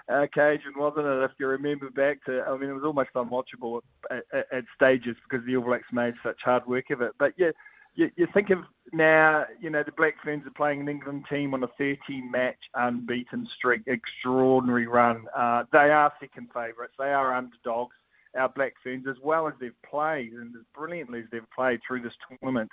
occasion, 0.08 0.72
wasn't 0.78 1.06
it? 1.06 1.24
If 1.24 1.32
you 1.38 1.48
remember 1.48 1.90
back 1.90 2.24
to, 2.26 2.44
I 2.48 2.56
mean, 2.56 2.70
it 2.70 2.74
was 2.74 2.84
almost 2.86 3.10
unwatchable 3.14 3.82
at, 4.10 4.24
at, 4.32 4.46
at 4.54 4.64
stages 4.74 5.18
because 5.30 5.46
the 5.46 5.58
All 5.58 5.66
Blacks 5.66 5.88
made 5.92 6.14
such 6.24 6.40
hard 6.46 6.66
work 6.66 6.92
of 6.92 7.02
it. 7.02 7.12
But 7.20 7.34
yeah, 7.38 7.52
you, 7.98 8.12
you 8.16 8.28
think 8.34 8.52
of 8.52 8.60
now, 8.94 9.44
you 9.60 9.70
know, 9.70 9.84
the 9.84 9.92
Black 9.92 10.14
Ferns 10.24 10.46
are 10.46 10.52
playing 10.52 10.82
an 10.82 10.88
England 10.88 11.26
team 11.30 11.54
on 11.54 11.64
a 11.64 11.68
13 11.78 11.98
match 12.32 12.56
unbeaten 12.76 13.46
streak, 13.58 13.82
extraordinary 13.88 14.88
run. 14.88 15.26
Uh, 15.36 15.64
they 15.74 15.90
are 15.90 16.14
second 16.20 16.48
favourites, 16.54 16.94
they 16.98 17.12
are 17.12 17.36
underdogs, 17.36 17.96
our 18.38 18.50
Black 18.50 18.74
Ferns, 18.84 19.06
as 19.10 19.18
well 19.24 19.48
as 19.48 19.56
they've 19.60 19.82
played 19.90 20.32
and 20.32 20.56
as 20.56 20.62
brilliantly 20.76 21.20
as 21.20 21.26
they've 21.32 21.52
played 21.54 21.80
through 21.86 22.04
this 22.04 22.14
tournament. 22.30 22.70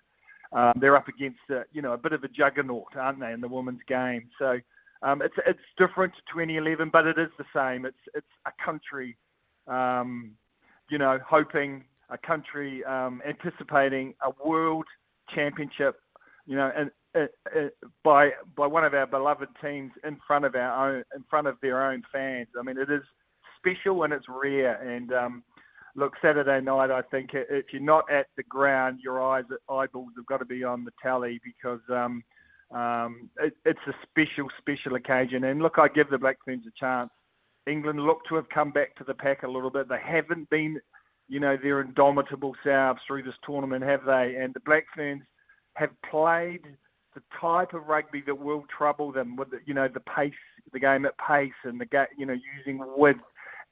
Um, 0.53 0.75
they're 0.79 0.97
up 0.97 1.09
against, 1.09 1.41
uh, 1.51 1.63
you 1.73 1.81
know, 1.81 1.95
a 1.95 1.99
bit 1.99 2.13
of 2.13 2.23
a 2.23 2.29
juggernaut, 2.29 2.95
aren't 2.95 3.19
they, 3.19 3.33
in 3.33 3.41
the 3.41 3.49
women's 3.49 3.81
game? 3.89 4.29
So 4.39 4.59
um, 5.03 5.23
it's 5.23 5.35
it's 5.47 5.59
different 5.79 6.13
to 6.15 6.21
2011, 6.33 6.91
but 6.93 7.07
it 7.07 7.19
is 7.19 7.31
the 7.39 7.45
same. 7.57 7.87
It's 7.87 7.97
it's 8.15 8.27
a 8.47 8.53
country, 8.65 9.17
um, 9.67 10.33
you 10.91 10.99
know, 10.99 11.19
hoping 11.27 11.85
a 12.11 12.19
country 12.19 12.85
um, 12.85 13.21
anticipating 13.27 14.15
a 14.23 14.31
world 14.47 14.85
championship, 15.35 15.97
you 16.47 16.57
know, 16.57 16.71
and 16.77 16.91
by 18.03 18.31
by 18.57 18.67
one 18.67 18.85
of 18.85 18.95
our 18.95 19.07
beloved 19.07 19.49
teams 19.63 19.93
in 20.05 20.19
front 20.27 20.45
of 20.45 20.55
our 20.55 20.97
own 20.97 21.05
in 21.15 21.25
front 21.31 21.47
of 21.47 21.57
their 21.63 21.91
own 21.91 22.03
fans. 22.13 22.49
I 22.59 22.63
mean, 22.63 22.77
it 22.77 22.91
is 22.91 23.03
special 23.59 24.03
and 24.03 24.13
it's 24.13 24.27
rare. 24.29 24.81
And 24.83 25.13
um, 25.13 25.45
look, 25.95 26.15
Saturday 26.21 26.61
night, 26.61 26.91
I 26.91 27.03
think 27.03 27.31
if 27.33 27.67
you're 27.73 27.83
not 27.83 28.11
at 28.11 28.27
the 28.37 28.43
ground, 28.43 29.01
your 29.03 29.23
eyes 29.23 29.45
eyeballs 29.69 30.13
have 30.17 30.27
got 30.27 30.39
to 30.39 30.45
be 30.45 30.65
on 30.65 30.85
the 30.85 30.93
tally 31.03 31.41
because 31.45 31.81
um, 31.89 32.23
um, 32.73 33.31
it, 33.41 33.55
it's 33.65 33.79
a 33.87 33.95
special 34.09 34.49
special 34.59 34.97
occasion. 34.97 35.45
And 35.45 35.63
look, 35.63 35.79
I 35.79 35.89
give 35.89 36.11
the 36.11 36.19
Black 36.19 36.39
Ferns 36.45 36.65
a 36.67 36.73
chance. 36.79 37.11
England 37.67 38.01
look 38.01 38.19
to 38.29 38.35
have 38.35 38.49
come 38.51 38.73
back 38.73 38.95
to 38.97 39.05
the 39.05 39.15
pack 39.15 39.43
a 39.43 39.49
little 39.49 39.71
bit. 39.71 39.89
They 39.89 40.01
haven't 40.05 40.51
been 40.51 40.81
you 41.29 41.41
know, 41.41 41.57
their 41.57 41.81
indomitable 41.81 42.55
selves 42.63 43.01
through 43.07 43.23
this 43.23 43.35
tournament, 43.45 43.85
have 43.85 44.05
they? 44.05 44.37
And 44.39 44.53
the 44.55 44.61
Black 44.61 44.85
Ferns 44.95 45.23
have 45.75 45.91
played 46.09 46.63
the 47.15 47.23
type 47.41 47.75
of 47.75 47.87
rugby 47.87 48.23
that 48.27 48.35
will 48.35 48.65
trouble 48.77 49.13
them 49.13 49.37
with, 49.37 49.51
the, 49.51 49.59
you 49.67 49.75
know, 49.75 49.89
the 49.89 50.01
pace, 50.01 50.33
the 50.73 50.81
game 50.81 51.07
at 51.07 51.15
pace, 51.19 51.53
and 51.65 51.81
the 51.81 51.87
game, 51.87 52.07
you 52.19 52.27
know, 52.27 52.37
using 52.59 52.85
width. 52.97 53.21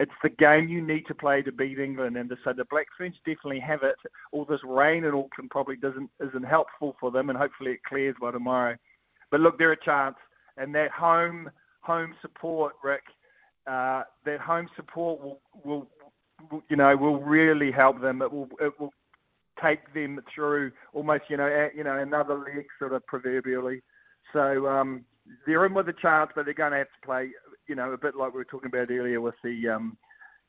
It's 0.00 0.12
the 0.22 0.30
game 0.30 0.68
you 0.68 0.80
need 0.80 1.06
to 1.08 1.14
play 1.14 1.42
to 1.42 1.52
beat 1.52 1.78
England, 1.78 2.16
and 2.16 2.32
so 2.42 2.52
the 2.52 2.64
Black 2.70 2.86
Ferns 2.96 3.14
definitely 3.26 3.60
have 3.60 3.82
it. 3.82 3.96
All 4.32 4.44
this 4.44 4.60
rain 4.64 5.04
in 5.04 5.14
Auckland 5.14 5.50
probably 5.50 5.76
doesn't 5.76 6.10
isn't 6.18 6.44
helpful 6.44 6.96
for 6.98 7.10
them, 7.10 7.28
and 7.28 7.38
hopefully 7.38 7.72
it 7.72 7.84
clears 7.84 8.16
by 8.20 8.30
tomorrow. 8.32 8.74
But 9.30 9.40
look, 9.40 9.58
they're 9.58 9.72
a 9.72 9.84
chance, 9.84 10.16
and 10.56 10.74
that 10.74 10.90
home 10.90 11.50
home 11.82 12.14
support, 12.22 12.74
Rick, 12.82 13.02
uh, 13.66 14.02
that 14.24 14.40
home 14.40 14.68
support 14.76 15.20
will 15.22 15.40
will 15.62 15.88
you 16.68 16.76
know, 16.76 16.96
will 16.96 17.20
really 17.20 17.70
help 17.70 18.00
them. 18.00 18.22
It 18.22 18.32
will 18.32 18.48
it 18.60 18.78
will 18.78 18.92
take 19.62 19.92
them 19.94 20.20
through 20.34 20.72
almost 20.92 21.24
you 21.28 21.36
know 21.36 21.68
you 21.74 21.84
know 21.84 21.98
another 21.98 22.38
leg 22.38 22.66
sort 22.78 22.92
of 22.92 23.06
proverbially. 23.06 23.82
So 24.32 24.66
um, 24.66 25.04
they're 25.46 25.66
in 25.66 25.74
with 25.74 25.88
a 25.88 25.94
chance, 25.94 26.30
but 26.34 26.44
they're 26.44 26.54
going 26.54 26.72
to 26.72 26.78
have 26.78 26.86
to 26.86 27.06
play 27.06 27.30
you 27.68 27.74
know 27.74 27.92
a 27.92 27.98
bit 27.98 28.16
like 28.16 28.32
we 28.32 28.38
were 28.38 28.44
talking 28.44 28.70
about 28.72 28.90
earlier 28.90 29.20
with 29.20 29.34
the 29.44 29.68
um, 29.68 29.96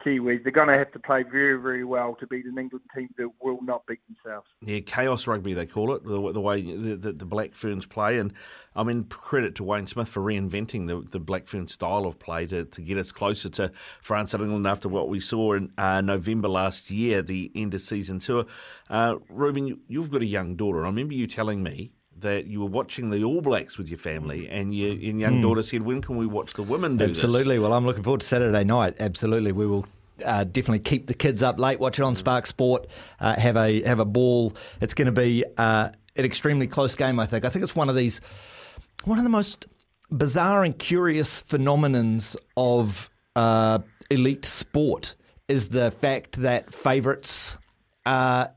Kiwis. 0.06 0.44
They're 0.44 0.52
going 0.52 0.68
to 0.68 0.78
have 0.78 0.92
to 0.92 1.00
play 1.00 1.24
very, 1.24 1.60
very 1.62 1.84
well 1.84 2.16
to 2.20 2.28
beat 2.28 2.46
an 2.46 2.58
England 2.58 2.86
team 2.96 3.10
that 3.18 3.30
will 3.42 3.60
not 3.62 3.86
beat 3.88 4.00
themselves. 4.08 4.48
Yeah, 4.62 4.80
chaos 4.80 5.28
rugby 5.28 5.54
they 5.54 5.66
call 5.66 5.94
it, 5.96 6.04
the, 6.04 6.32
the 6.32 6.42
way 6.42 6.62
the, 6.62 7.14
the, 7.14 7.26
Black 7.26 7.54
Ferns 7.54 7.86
play, 7.86 8.20
and 8.20 8.34
I 8.76 8.84
mean 8.84 9.06
credit 9.06 9.56
to 9.56 9.64
Wayne 9.64 9.88
Smith 9.88 10.10
for 10.10 10.22
reinventing 10.22 10.88
the, 10.88 11.08
the 11.10 11.20
Black 11.20 11.48
Fern 11.48 11.68
style 11.68 12.06
of 12.06 12.20
play 12.20 12.46
to, 12.48 12.66
to 12.66 12.82
get 12.82 12.98
us 12.98 13.12
closer 13.12 13.50
to 13.50 13.72
France 14.02 14.34
and 14.34 14.44
England 14.44 14.68
after 14.68 14.90
what 14.90 15.10
we 15.10 15.20
saw 15.20 15.54
in 15.54 15.72
uh, 15.78 16.02
November 16.02 16.48
last 16.48 16.92
year, 16.92 17.22
the 17.22 17.52
end 17.56 17.74
of 17.74 17.82
season 17.82 18.20
tour. 18.20 18.46
Uh, 18.90 19.16
Ruben, 19.30 19.80
you've 19.88 20.12
got 20.12 20.22
a 20.22 20.26
young 20.26 20.56
daughter. 20.56 20.84
I 20.84 20.88
remember 20.88 21.14
you 21.14 21.28
telling 21.28 21.64
me 21.64 21.92
that 22.24 22.48
you 22.48 22.60
were 22.60 22.68
watching 22.68 23.10
the 23.10 23.24
All 23.24 23.42
Blacks 23.42 23.77
with 23.77 23.89
your 23.89 23.98
family, 23.98 24.50
and 24.50 24.75
your, 24.75 24.94
your 24.94 25.15
young 25.15 25.39
mm. 25.39 25.42
daughter 25.44 25.63
said, 25.63 25.84
"When 25.84 26.01
can 26.01 26.18
we 26.18 26.25
watch 26.25 26.53
the 26.53 26.63
women 26.63 26.98
do 26.98 27.08
this? 27.08 27.24
Absolutely. 27.24 27.56
This? 27.56 27.62
Well, 27.63 27.74
I'm 27.74 27.86
looking 27.86 28.03
forward 28.03 28.22
to 28.22 28.25
Saturday 28.25 28.63
night. 28.63 28.96
Absolutely, 29.00 29.51
we 29.51 29.65
will. 29.65 29.86
Uh, 30.24 30.44
definitely 30.44 30.80
keep 30.80 31.08
the 31.08 31.13
kids 31.13 31.42
up 31.42 31.60
late, 31.60 31.80
watch 31.80 31.98
it 31.98 32.03
on 32.03 32.13
Spark 32.13 32.46
Sport, 32.46 32.86
uh, 33.20 33.38
have 33.39 33.58
a 33.58 33.82
have 33.84 34.00
a 34.00 34.06
ball. 34.06 34.53
It's 34.80 34.94
going 34.94 35.08
to 35.08 35.12
be 35.12 35.44
uh, 35.58 35.89
an 36.15 36.25
extremely 36.25 36.68
close 36.68 36.96
game. 36.96 37.20
I 37.20 37.25
think. 37.25 37.46
I 37.46 37.50
think 37.50 37.63
it's 37.63 37.75
one 37.75 37.89
of 37.89 37.96
these, 37.96 38.22
one 39.06 39.18
of 39.18 39.24
the 39.24 39.30
most 39.30 39.65
bizarre 40.12 40.63
and 40.63 40.77
curious 40.77 41.42
phenomenons 41.42 42.36
of 42.56 43.10
uh, 43.36 43.80
elite 44.10 44.46
sport 44.46 45.15
is 45.48 45.70
the 45.70 45.92
fact 45.92 46.42
that 46.42 46.74
favourites 46.74 47.58
uh, 48.06 48.48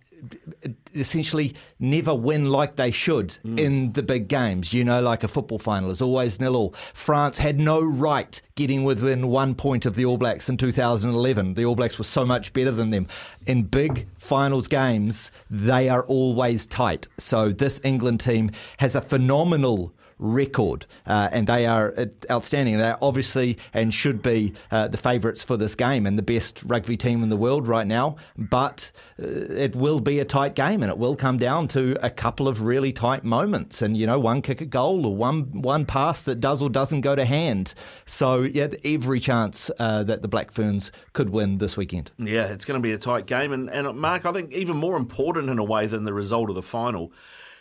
essentially 0.95 1.55
never 1.79 2.15
win 2.15 2.51
like 2.51 2.77
they 2.77 2.91
should 2.91 3.39
mm. 3.45 3.59
in 3.59 3.93
the 3.93 4.03
big 4.03 4.29
games. 4.29 4.73
You 4.73 4.85
know, 4.85 5.01
like 5.01 5.23
a 5.23 5.29
football 5.29 5.59
final 5.59 5.91
is 5.91 6.01
always 6.01 6.41
nil 6.41 6.57
all. 6.57 6.71
France 6.95 7.39
had 7.39 7.59
no 7.59 7.81
right 7.81 8.41
getting 8.55 8.85
within 8.85 9.29
one 9.29 9.55
point 9.55 9.87
of 9.87 9.95
the 9.95 10.05
All 10.05 10.17
Blacks 10.17 10.49
in 10.49 10.57
2011. 10.57 11.55
The 11.55 11.65
All 11.65 11.77
Blacks 11.77 11.99
were 11.99 12.05
so 12.05 12.25
much 12.25 12.53
better 12.53 12.71
than 12.71 12.91
them. 12.91 13.07
In 13.47 13.65
big 13.65 14.09
finals 14.19 14.69
games, 14.69 15.31
they 15.51 15.89
are 15.89 16.05
always 16.05 16.67
tight. 16.67 17.07
So 17.19 17.51
this 17.51 17.81
England 17.85 18.21
team 18.21 18.51
has 18.79 18.95
a 18.95 19.01
phenomenal 19.01 19.93
record, 20.19 20.87
uh, 21.07 21.29
and 21.33 21.47
they 21.47 21.67
are 21.67 21.95
uh, 21.97 22.07
outstanding. 22.31 22.79
They 22.79 22.91
are 22.91 22.99
obviously 23.03 23.59
and 23.75 23.93
should 23.93 24.23
be 24.23 24.55
uh, 24.71 24.89
the 24.89 24.97
favourites 24.97 25.43
for 25.43 25.57
this 25.57 25.75
game 25.75 26.07
and 26.07 26.19
the 26.19 26.23
best 26.23 26.63
rugby 26.65 26.97
team 26.97 27.23
in 27.23 27.29
the 27.29 27.37
world 27.37 27.69
right 27.69 27.87
now. 27.87 28.17
But 28.37 28.93
uh, 29.21 29.27
it 29.27 29.77
will 29.77 30.01
be 30.01 30.19
a 30.19 30.25
tight 30.25 30.55
game, 30.55 30.83
and 30.83 30.91
it 30.91 30.99
will 30.99 31.17
come 31.17 31.39
down 31.39 31.69
to 31.69 31.97
a 32.03 32.11
couple 32.11 32.49
of 32.49 32.63
really 32.63 32.93
tight 32.93 33.25
moments, 33.25 33.83
and 33.83 33.97
you 33.97 34.07
know, 34.07 34.19
one 34.19 34.43
kick 34.43 34.61
a 34.61 34.67
goal 34.67 35.07
or 35.07 35.15
one 35.15 35.63
one 35.63 35.85
pass 35.85 36.23
that 36.23 36.41
does 36.41 36.63
or 36.63 36.71
doesn't 36.71 37.03
go 37.03 37.15
to 37.15 37.25
hand. 37.25 37.75
So 38.07 38.43
yeah, 38.43 38.69
every 38.85 39.21
chance 39.21 39.71
uh, 39.79 40.03
that 40.05 40.23
the 40.23 40.29
Black 40.29 40.51
Ferns 40.51 40.91
could 41.13 41.31
win 41.31 41.59
this 41.59 41.77
weekend. 41.77 42.11
Yeah, 42.19 42.47
it's 42.47 42.65
going 42.65 42.81
to 42.81 42.83
be 42.83 42.93
a 42.93 42.99
tight 42.99 43.27
game, 43.27 43.53
and, 43.53 43.71
and 43.71 43.97
Mark, 43.99 44.25
I 44.25 44.33
think 44.33 44.53
even 44.53 44.77
more 44.77 44.97
important 44.97 45.51
in 45.51 45.59
a 45.59 45.65
way 45.65 45.87
than 45.87 46.05
the 46.05 46.13
result 46.13 46.49
of 46.49 46.55
the 46.55 46.63
final 46.63 47.13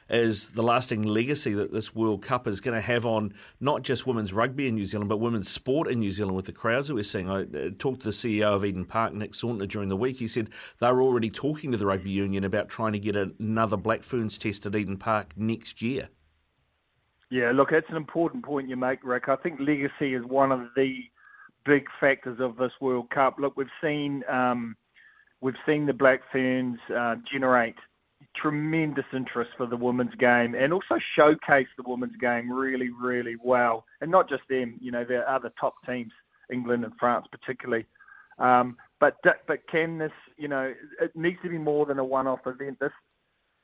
is 0.09 0.51
the 0.51 0.61
lasting 0.61 1.03
legacy 1.03 1.53
that 1.53 1.73
this 1.73 1.95
World 1.95 2.23
Cup 2.23 2.47
is 2.47 2.61
going 2.61 2.75
to 2.75 2.81
have 2.81 3.05
on 3.05 3.33
not 3.59 3.81
just 3.81 4.05
women's 4.05 4.33
rugby 4.33 4.67
in 4.67 4.75
New 4.75 4.85
Zealand, 4.85 5.09
but 5.09 5.17
women's 5.17 5.49
sport 5.49 5.87
in 5.87 5.99
New 5.99 6.11
Zealand 6.11 6.35
with 6.35 6.45
the 6.45 6.51
crowds 6.51 6.87
that 6.87 6.93
we're 6.95 7.03
seeing. 7.03 7.29
I 7.29 7.41
uh, 7.41 7.69
talked 7.79 8.01
to 8.01 8.05
the 8.05 8.11
CEO 8.11 8.53
of 8.53 8.63
Eden 8.63 8.85
Park, 8.85 9.13
Nick 9.13 9.33
Sautner, 9.33 9.67
during 9.67 9.89
the 9.89 9.97
week. 9.97 10.17
He 10.17 10.27
said 10.27 10.49
they 10.79 10.91
were 10.91 11.01
already 11.01 11.29
talking 11.29 11.71
to 11.71 11.77
the 11.77 11.85
rugby 11.85 12.11
union 12.11 12.43
about 12.43 12.69
trying 12.69 12.93
to 12.93 12.99
get 12.99 13.15
another 13.15 13.77
Black 13.77 14.03
Ferns 14.03 14.37
test 14.37 14.65
at 14.65 14.75
Eden 14.75 14.97
Park 14.97 15.33
next 15.35 15.81
year. 15.81 16.09
Yeah, 17.31 17.51
look, 17.51 17.71
that's 17.71 17.89
an 17.89 17.97
important 17.97 18.45
point 18.45 18.69
you 18.69 18.75
make, 18.75 19.03
Rick. 19.03 19.29
I 19.29 19.35
think 19.35 19.59
legacy 19.59 20.13
is 20.13 20.23
one 20.25 20.51
of 20.51 20.67
the 20.75 20.95
big 21.65 21.87
factors 21.99 22.39
of 22.39 22.57
this 22.57 22.71
World 22.79 23.09
Cup. 23.09 23.37
Look, 23.39 23.57
we've 23.57 23.67
seen 23.81 24.23
um, 24.29 24.75
we've 25.41 25.55
seen 25.65 25.87
the 25.87 25.93
Black 25.93 26.21
Ferns 26.31 26.77
uh, 26.95 27.15
generate 27.31 27.75
tremendous 28.41 29.05
interest 29.13 29.51
for 29.57 29.65
the 29.65 29.77
women's 29.77 30.15
game 30.15 30.55
and 30.55 30.73
also 30.73 30.99
showcase 31.15 31.67
the 31.77 31.83
women's 31.87 32.15
game 32.17 32.51
really, 32.51 32.89
really 32.89 33.35
well. 33.43 33.85
And 34.01 34.11
not 34.11 34.29
just 34.29 34.43
them, 34.49 34.77
you 34.81 34.91
know, 34.91 35.03
there 35.03 35.25
are 35.25 35.35
other 35.35 35.51
top 35.59 35.75
teams, 35.85 36.11
England 36.51 36.83
and 36.83 36.93
France 36.99 37.27
particularly. 37.31 37.85
Um, 38.37 38.77
but 38.99 39.17
but 39.47 39.59
can 39.71 39.97
this, 39.97 40.11
you 40.37 40.47
know, 40.47 40.73
it 41.01 41.15
needs 41.15 41.37
to 41.43 41.49
be 41.49 41.57
more 41.57 41.85
than 41.85 41.99
a 41.99 42.03
one-off 42.03 42.45
event. 42.45 42.79
This 42.79 42.91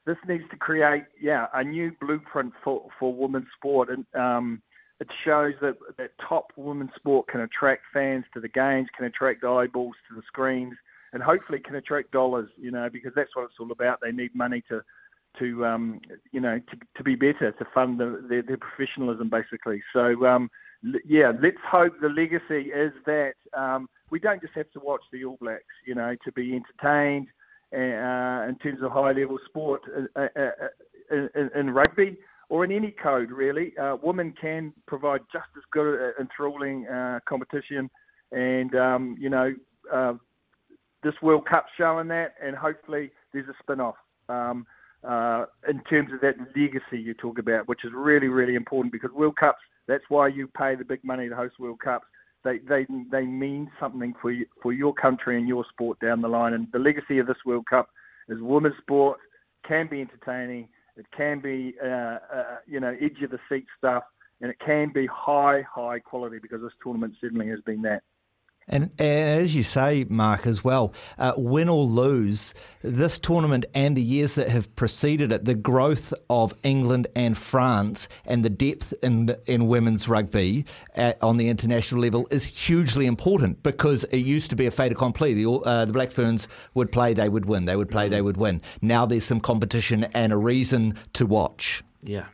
this 0.05 0.17
needs 0.27 0.43
to 0.51 0.57
create, 0.57 1.03
yeah, 1.21 1.47
a 1.53 1.63
new 1.63 1.91
blueprint 1.99 2.53
for 2.63 2.87
for 2.99 3.13
women's 3.13 3.47
sport, 3.55 3.89
and 3.89 4.05
um, 4.15 4.61
it 4.99 5.07
shows 5.23 5.53
that 5.61 5.77
that 5.97 6.11
top 6.27 6.51
women's 6.55 6.91
sport 6.95 7.27
can 7.27 7.41
attract 7.41 7.83
fans 7.93 8.25
to 8.33 8.39
the 8.39 8.49
games, 8.49 8.87
can 8.95 9.05
attract 9.05 9.43
eyeballs 9.43 9.95
to 10.09 10.15
the 10.15 10.21
screens, 10.27 10.75
and 11.13 11.21
hopefully 11.21 11.59
it 11.59 11.65
can 11.65 11.75
attract 11.75 12.11
dollars. 12.11 12.49
You 12.57 12.71
know, 12.71 12.89
because 12.91 13.11
that's 13.15 13.35
what 13.35 13.45
it's 13.45 13.59
all 13.59 13.71
about. 13.71 13.99
They 14.01 14.11
need 14.11 14.35
money 14.35 14.63
to 14.69 14.81
to 15.39 15.65
um, 15.65 16.01
you 16.31 16.41
know 16.41 16.59
to, 16.59 16.77
to 16.97 17.03
be 17.03 17.15
better 17.15 17.51
to 17.51 17.65
fund 17.73 17.99
the, 17.99 18.25
their, 18.27 18.41
their 18.41 18.57
professionalism 18.57 19.29
basically. 19.29 19.81
So 19.93 20.25
um, 20.25 20.49
yeah, 21.05 21.31
let's 21.41 21.57
hope 21.69 21.93
the 22.01 22.09
legacy 22.09 22.69
is 22.69 22.91
that 23.05 23.33
um, 23.55 23.87
we 24.09 24.19
don't 24.19 24.41
just 24.41 24.53
have 24.55 24.71
to 24.71 24.79
watch 24.79 25.01
the 25.11 25.25
All 25.25 25.37
Blacks. 25.39 25.63
You 25.85 25.95
know, 25.95 26.15
to 26.23 26.31
be 26.31 26.55
entertained 26.55 27.27
uh, 27.73 28.47
in 28.49 28.57
terms 28.61 28.81
of 28.81 28.91
high 28.91 29.11
level 29.11 29.37
sport 29.45 29.81
uh, 30.15 30.19
uh, 30.19 30.39
uh, 30.39 31.15
in, 31.35 31.49
in, 31.55 31.69
rugby 31.69 32.17
or 32.49 32.65
in 32.65 32.71
any 32.71 32.91
code 32.91 33.31
really. 33.31 33.73
Uh, 33.77 33.95
women 34.01 34.33
can 34.39 34.73
provide 34.87 35.21
just 35.31 35.47
as 35.55 35.63
good 35.71 36.13
enthralling 36.19 36.87
uh, 36.87 37.19
competition, 37.27 37.89
and 38.31 38.75
um, 38.75 39.15
you 39.19 39.29
know 39.29 39.53
this 41.03 41.13
World 41.21 41.45
Cup 41.47 41.65
showing 41.77 42.07
that, 42.09 42.35
and 42.43 42.55
hopefully 42.55 43.11
there's 43.33 43.47
a 43.47 43.55
spin-off 43.61 43.95
um, 44.29 44.65
uh, 45.07 45.45
in 45.67 45.81
terms 45.83 46.11
of 46.13 46.21
that 46.21 46.35
legacy 46.55 47.01
you 47.01 47.13
talk 47.13 47.39
about, 47.39 47.67
which 47.67 47.83
is 47.83 47.91
really, 47.93 48.27
really 48.27 48.55
important 48.55 48.91
because 48.91 49.11
World 49.11 49.35
Cups. 49.35 49.59
That's 49.87 50.03
why 50.09 50.27
you 50.27 50.47
pay 50.47 50.75
the 50.75 50.85
big 50.85 51.03
money 51.03 51.27
to 51.27 51.35
host 51.35 51.59
World 51.59 51.79
Cups. 51.79 52.05
They 52.43 52.59
they 52.59 52.85
they 53.11 53.23
mean 53.23 53.69
something 53.79 54.13
for 54.21 54.31
you, 54.31 54.45
for 54.61 54.73
your 54.73 54.93
country 54.93 55.37
and 55.37 55.47
your 55.47 55.65
sport 55.69 55.99
down 55.99 56.21
the 56.21 56.27
line. 56.27 56.53
And 56.53 56.67
the 56.71 56.79
legacy 56.79 57.17
of 57.19 57.27
this 57.27 57.37
World 57.45 57.65
Cup 57.67 57.89
is 58.29 58.37
women's 58.41 58.77
sport 58.77 59.19
can 59.67 59.87
be 59.87 60.01
entertaining. 60.01 60.69
It 60.97 61.05
can 61.15 61.39
be 61.39 61.75
uh, 61.83 61.87
uh, 62.33 62.57
you 62.67 62.79
know 62.79 62.95
edge 63.01 63.21
of 63.23 63.31
the 63.31 63.39
seat 63.49 63.65
stuff, 63.77 64.03
and 64.39 64.51
it 64.51 64.57
can 64.63 64.91
be 64.93 65.07
high 65.07 65.63
high 65.63 65.99
quality 65.99 66.39
because 66.39 66.61
this 66.61 66.73
tournament 66.83 67.15
certainly 67.19 67.47
has 67.47 67.59
been 67.61 67.81
that. 67.83 68.03
And, 68.71 68.89
and, 68.97 69.41
as 69.41 69.55
you 69.55 69.63
say, 69.63 70.05
Mark, 70.09 70.47
as 70.47 70.63
well, 70.63 70.93
uh, 71.19 71.33
win 71.37 71.69
or 71.69 71.83
lose, 71.83 72.53
this 72.81 73.19
tournament 73.19 73.65
and 73.75 73.95
the 73.95 74.01
years 74.01 74.35
that 74.35 74.49
have 74.49 74.73
preceded 74.75 75.31
it, 75.31 75.45
the 75.45 75.53
growth 75.53 76.13
of 76.29 76.53
England 76.63 77.07
and 77.15 77.37
France 77.37 78.07
and 78.25 78.43
the 78.43 78.49
depth 78.49 78.93
in, 79.03 79.35
in 79.45 79.67
women's 79.67 80.07
rugby 80.07 80.65
at, 80.95 81.21
on 81.21 81.37
the 81.37 81.49
international 81.49 82.01
level 82.01 82.27
is 82.31 82.45
hugely 82.45 83.05
important 83.05 83.61
because 83.61 84.05
it 84.05 84.19
used 84.19 84.49
to 84.49 84.55
be 84.55 84.65
a 84.65 84.71
fait 84.71 84.91
accompli. 84.91 85.33
The, 85.33 85.49
uh, 85.49 85.85
the 85.85 85.93
Black 85.93 86.11
Ferns 86.11 86.47
would 86.73 86.91
play, 86.91 87.13
they 87.13 87.29
would 87.29 87.45
win. 87.45 87.65
They 87.65 87.75
would 87.75 87.89
play, 87.89 88.09
they 88.09 88.21
would 88.21 88.37
win. 88.37 88.61
Now 88.81 89.05
there's 89.05 89.25
some 89.25 89.41
competition 89.41 90.05
and 90.13 90.31
a 90.31 90.37
reason 90.37 90.95
to 91.13 91.25
watch. 91.25 91.83
Yeah, 92.03 92.25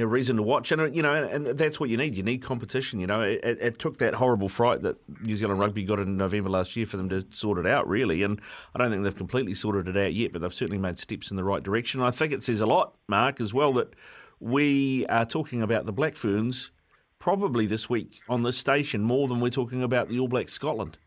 a 0.00 0.06
reason 0.06 0.36
to 0.36 0.42
watch, 0.42 0.72
and 0.72 0.80
uh, 0.80 0.84
you 0.86 1.02
know, 1.02 1.12
and 1.12 1.46
that's 1.46 1.78
what 1.80 1.90
you 1.90 1.96
need. 1.96 2.14
You 2.14 2.22
need 2.22 2.42
competition. 2.42 3.00
You 3.00 3.06
know, 3.06 3.20
it, 3.20 3.40
it, 3.42 3.78
took 3.78 3.98
that 3.98 4.14
horrible 4.14 4.48
fright 4.48 4.82
that 4.82 4.96
New 5.22 5.36
Zealand 5.36 5.60
rugby 5.60 5.84
got 5.84 5.98
in 5.98 6.16
November 6.16 6.50
last 6.50 6.76
year 6.76 6.86
for 6.86 6.96
them 6.96 7.08
to 7.08 7.26
sort 7.30 7.58
it 7.58 7.66
out, 7.66 7.88
really. 7.88 8.22
And 8.22 8.40
I 8.74 8.78
don't 8.78 8.90
think 8.90 9.04
they've 9.04 9.14
completely 9.14 9.54
sorted 9.54 9.88
it 9.88 9.96
out 9.96 10.14
yet, 10.14 10.32
but 10.32 10.42
they've 10.42 10.54
certainly 10.54 10.78
made 10.78 10.98
steps 10.98 11.30
in 11.30 11.36
the 11.36 11.44
right 11.44 11.62
direction. 11.62 12.00
I 12.00 12.10
think 12.10 12.32
it 12.32 12.44
says 12.44 12.60
a 12.60 12.66
lot, 12.66 12.94
Mark, 13.08 13.40
as 13.40 13.54
well, 13.54 13.72
that 13.74 13.94
we 14.38 15.06
are 15.06 15.26
talking 15.26 15.62
about 15.62 15.86
the 15.86 15.92
Black 15.92 16.16
Ferns 16.16 16.70
probably 17.18 17.66
this 17.66 17.88
week 17.88 18.20
on 18.28 18.42
this 18.42 18.56
station 18.56 19.02
more 19.02 19.28
than 19.28 19.40
we're 19.40 19.50
talking 19.50 19.82
about 19.82 20.08
the 20.08 20.18
All 20.18 20.28
Blacks 20.28 20.52
Scotland. 20.52 20.98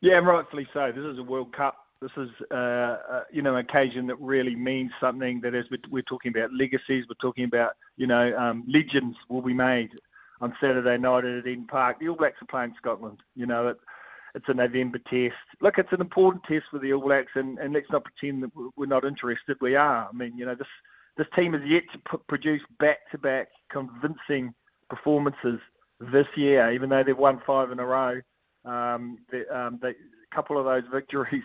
Yeah, 0.00 0.14
rightfully 0.14 0.66
so. 0.72 0.92
This 0.94 1.04
is 1.04 1.18
a 1.18 1.22
World 1.22 1.52
Cup 1.52 1.79
this 2.00 2.10
is, 2.16 2.30
uh, 2.50 2.54
uh, 2.54 3.24
you 3.30 3.42
know, 3.42 3.56
an 3.56 3.64
occasion 3.64 4.06
that 4.06 4.18
really 4.20 4.56
means 4.56 4.90
something. 5.00 5.40
That 5.42 5.54
is, 5.54 5.66
we're 5.90 6.02
talking 6.02 6.32
about 6.34 6.52
legacies. 6.52 7.04
We're 7.08 7.20
talking 7.20 7.44
about, 7.44 7.72
you 7.96 8.06
know, 8.06 8.36
um, 8.38 8.64
legends 8.66 9.16
will 9.28 9.42
be 9.42 9.52
made 9.52 9.90
on 10.40 10.54
Saturday 10.60 10.96
night 10.96 11.24
at 11.24 11.46
Eden 11.46 11.66
Park. 11.66 11.98
The 12.00 12.08
All 12.08 12.16
Blacks 12.16 12.40
are 12.40 12.46
playing 12.46 12.74
Scotland. 12.78 13.18
You 13.36 13.46
know, 13.46 13.68
it, 13.68 13.76
it's 14.34 14.48
a 14.48 14.54
November 14.54 14.98
test. 14.98 15.34
Look, 15.60 15.76
it's 15.76 15.92
an 15.92 16.00
important 16.00 16.44
test 16.44 16.64
for 16.70 16.78
the 16.78 16.92
All 16.94 17.02
Blacks, 17.02 17.32
and, 17.34 17.58
and 17.58 17.74
let's 17.74 17.90
not 17.90 18.04
pretend 18.04 18.44
that 18.44 18.50
we're 18.76 18.86
not 18.86 19.04
interested. 19.04 19.58
We 19.60 19.76
are. 19.76 20.08
I 20.08 20.16
mean, 20.16 20.36
you 20.38 20.46
know, 20.46 20.54
this 20.54 20.68
this 21.16 21.26
team 21.36 21.52
has 21.52 21.62
yet 21.66 21.82
to 21.92 22.18
produce 22.28 22.62
back-to-back 22.78 23.48
convincing 23.70 24.54
performances 24.88 25.60
this 26.12 26.26
year, 26.34 26.72
even 26.72 26.88
though 26.88 27.02
they've 27.04 27.18
won 27.18 27.42
five 27.46 27.70
in 27.72 27.78
a 27.78 27.84
row. 27.84 28.20
Um, 28.64 29.18
they, 29.30 29.46
um, 29.48 29.78
they, 29.82 29.90
a 29.90 30.34
couple 30.34 30.56
of 30.56 30.64
those 30.64 30.84
victories 30.90 31.42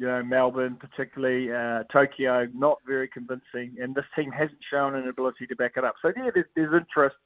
you 0.00 0.06
know, 0.06 0.22
Melbourne, 0.22 0.78
particularly 0.80 1.52
uh, 1.52 1.84
Tokyo, 1.92 2.48
not 2.54 2.78
very 2.86 3.06
convincing, 3.06 3.76
and 3.78 3.94
this 3.94 4.06
team 4.16 4.30
hasn't 4.32 4.58
shown 4.70 4.94
an 4.94 5.06
ability 5.08 5.46
to 5.46 5.54
back 5.54 5.72
it 5.76 5.84
up. 5.84 5.94
So 6.00 6.10
yeah, 6.16 6.30
there's, 6.34 6.46
there's 6.56 6.72
interest, 6.72 7.16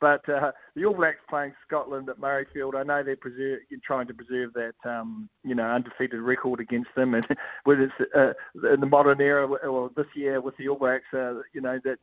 But 0.00 0.28
uh, 0.28 0.50
the 0.74 0.84
All 0.84 0.94
Blacks 0.94 1.20
playing 1.30 1.52
Scotland 1.64 2.08
at 2.08 2.18
Murrayfield, 2.18 2.74
I 2.74 2.82
know 2.82 3.04
they're 3.04 3.14
preserve, 3.14 3.60
trying 3.84 4.08
to 4.08 4.14
preserve 4.14 4.52
that 4.54 4.74
um, 4.84 5.28
you 5.44 5.54
know 5.54 5.62
undefeated 5.62 6.20
record 6.20 6.58
against 6.58 6.90
them, 6.96 7.14
and 7.14 7.24
whether 7.64 7.82
it's 7.82 8.14
uh, 8.16 8.32
in 8.74 8.80
the 8.80 8.86
modern 8.86 9.20
era 9.20 9.46
or 9.46 9.90
this 9.96 10.06
year 10.16 10.40
with 10.40 10.56
the 10.56 10.68
All 10.68 10.76
Blacks, 10.76 11.04
uh, 11.14 11.34
you 11.52 11.60
know 11.60 11.78
that 11.84 11.98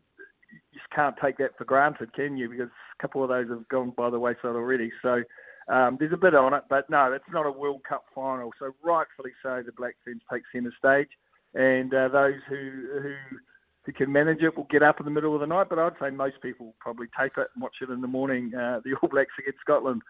you 0.49 0.59
just 0.73 0.89
can't 0.95 1.15
take 1.21 1.37
that 1.39 1.57
for 1.57 1.65
granted, 1.65 2.13
can 2.13 2.37
you? 2.37 2.47
Because 2.47 2.69
a 2.97 3.01
couple 3.01 3.21
of 3.21 3.27
those 3.27 3.49
have 3.49 3.67
gone 3.67 3.91
by 3.97 4.09
the 4.09 4.19
wayside 4.19 4.45
already. 4.45 4.93
So 5.01 5.23
um, 5.67 5.97
there's 5.99 6.13
a 6.13 6.17
bit 6.17 6.35
on 6.35 6.53
it, 6.53 6.63
but 6.69 6.89
no, 6.89 7.11
it's 7.13 7.25
not 7.31 7.45
a 7.45 7.51
World 7.51 7.81
Cup 7.87 8.05
final. 8.13 8.51
So 8.59 8.73
rightfully 8.83 9.31
so, 9.43 9.61
the 9.65 9.71
Black 9.71 9.95
Ferns 10.03 10.21
take 10.31 10.43
centre 10.51 10.73
stage, 10.77 11.09
and 11.53 11.93
uh, 11.93 12.07
those 12.09 12.39
who 12.49 12.87
who 13.01 13.15
who 13.85 13.91
can 13.91 14.11
manage 14.11 14.41
it 14.41 14.55
will 14.55 14.67
get 14.69 14.83
up 14.83 14.99
in 14.99 15.05
the 15.05 15.11
middle 15.11 15.33
of 15.33 15.41
the 15.41 15.47
night. 15.47 15.67
But 15.69 15.79
I'd 15.79 15.93
say 15.99 16.09
most 16.09 16.41
people 16.41 16.67
will 16.67 16.75
probably 16.79 17.07
tape 17.19 17.33
it 17.37 17.47
and 17.53 17.61
watch 17.61 17.75
it 17.81 17.89
in 17.89 18.01
the 18.01 18.07
morning. 18.07 18.53
Uh, 18.53 18.81
the 18.85 18.93
All 19.01 19.09
Blacks 19.09 19.31
against 19.39 19.59
Scotland. 19.59 20.01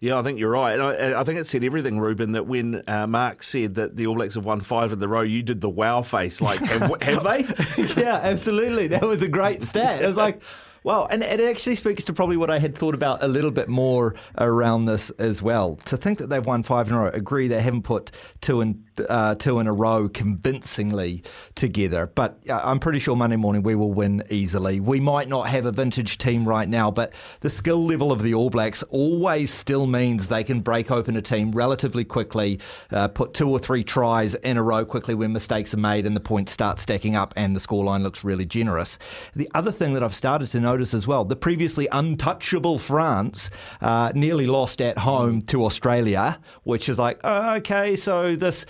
Yeah, 0.00 0.18
I 0.18 0.22
think 0.22 0.38
you're 0.38 0.50
right. 0.50 0.78
I, 0.78 1.20
I 1.20 1.24
think 1.24 1.38
it 1.38 1.46
said 1.46 1.64
everything, 1.64 1.98
Ruben, 1.98 2.32
that 2.32 2.46
when 2.46 2.82
uh, 2.88 3.06
Mark 3.06 3.42
said 3.42 3.76
that 3.76 3.96
the 3.96 4.06
All 4.06 4.14
Blacks 4.14 4.34
have 4.34 4.44
won 4.44 4.60
five 4.60 4.92
in 4.92 4.98
the 4.98 5.08
row, 5.08 5.22
you 5.22 5.42
did 5.42 5.60
the 5.60 5.70
wow 5.70 6.02
face. 6.02 6.40
Like, 6.40 6.58
have, 6.60 7.02
have 7.02 7.22
they? 7.22 7.46
yeah, 8.02 8.16
absolutely. 8.22 8.88
That 8.88 9.02
was 9.02 9.22
a 9.22 9.28
great 9.28 9.62
stat. 9.62 10.02
It 10.02 10.06
was 10.06 10.16
like, 10.16 10.42
well, 10.84 11.06
and 11.10 11.22
it 11.22 11.40
actually 11.40 11.76
speaks 11.76 12.04
to 12.04 12.12
probably 12.12 12.36
what 12.36 12.50
I 12.50 12.58
had 12.58 12.76
thought 12.76 12.94
about 12.94 13.24
a 13.24 13.26
little 13.26 13.50
bit 13.50 13.70
more 13.70 14.14
around 14.36 14.84
this 14.84 15.08
as 15.12 15.40
well. 15.42 15.76
To 15.76 15.96
think 15.96 16.18
that 16.18 16.28
they've 16.28 16.44
won 16.44 16.62
five 16.62 16.88
in 16.88 16.94
a 16.94 17.00
row, 17.00 17.08
agree 17.08 17.48
they 17.48 17.62
haven't 17.62 17.82
put 17.82 18.10
two 18.42 18.60
in 18.60 18.84
uh, 19.08 19.34
two 19.34 19.58
in 19.58 19.66
a 19.66 19.72
row 19.72 20.08
convincingly 20.08 21.24
together, 21.54 22.06
but 22.14 22.38
uh, 22.48 22.60
I'm 22.62 22.78
pretty 22.78 22.98
sure 22.98 23.16
Monday 23.16 23.36
morning 23.36 23.62
we 23.62 23.74
will 23.74 23.92
win 23.92 24.22
easily. 24.30 24.78
We 24.78 25.00
might 25.00 25.26
not 25.26 25.48
have 25.48 25.66
a 25.66 25.72
vintage 25.72 26.18
team 26.18 26.46
right 26.46 26.68
now, 26.68 26.90
but 26.90 27.12
the 27.40 27.50
skill 27.50 27.84
level 27.84 28.12
of 28.12 28.22
the 28.22 28.34
All 28.34 28.50
Blacks 28.50 28.82
always 28.84 29.52
still 29.52 29.86
means 29.86 30.28
they 30.28 30.44
can 30.44 30.60
break 30.60 30.90
open 30.90 31.16
a 31.16 31.22
team 31.22 31.50
relatively 31.50 32.04
quickly, 32.04 32.60
uh, 32.92 33.08
put 33.08 33.34
two 33.34 33.50
or 33.50 33.58
three 33.58 33.82
tries 33.82 34.34
in 34.36 34.56
a 34.56 34.62
row 34.62 34.84
quickly 34.84 35.14
when 35.14 35.32
mistakes 35.32 35.74
are 35.74 35.78
made 35.78 36.06
and 36.06 36.14
the 36.14 36.20
points 36.20 36.52
start 36.52 36.78
stacking 36.78 37.16
up 37.16 37.34
and 37.36 37.56
the 37.56 37.60
scoreline 37.60 38.02
looks 38.02 38.22
really 38.22 38.46
generous. 38.46 38.98
The 39.34 39.50
other 39.54 39.72
thing 39.72 39.94
that 39.94 40.04
I've 40.04 40.14
started 40.14 40.48
to 40.48 40.60
notice 40.60 40.73
as 40.82 41.06
well, 41.06 41.24
the 41.24 41.36
previously 41.36 41.86
untouchable 41.92 42.78
France 42.78 43.50
uh, 43.80 44.10
nearly 44.14 44.46
lost 44.46 44.80
at 44.80 44.98
home 44.98 45.42
to 45.42 45.64
Australia, 45.64 46.40
which 46.64 46.88
is 46.88 46.98
like, 46.98 47.20
oh, 47.22 47.54
okay, 47.56 47.94
so 47.94 48.34
this, 48.34 48.66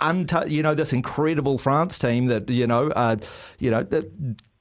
untu- 0.00 0.48
you 0.48 0.62
know, 0.62 0.74
this 0.74 0.92
incredible 0.92 1.58
France 1.58 1.98
team 1.98 2.26
that 2.26 2.48
you 2.48 2.66
know, 2.66 2.88
uh, 2.90 3.16
you 3.58 3.70
know, 3.70 3.82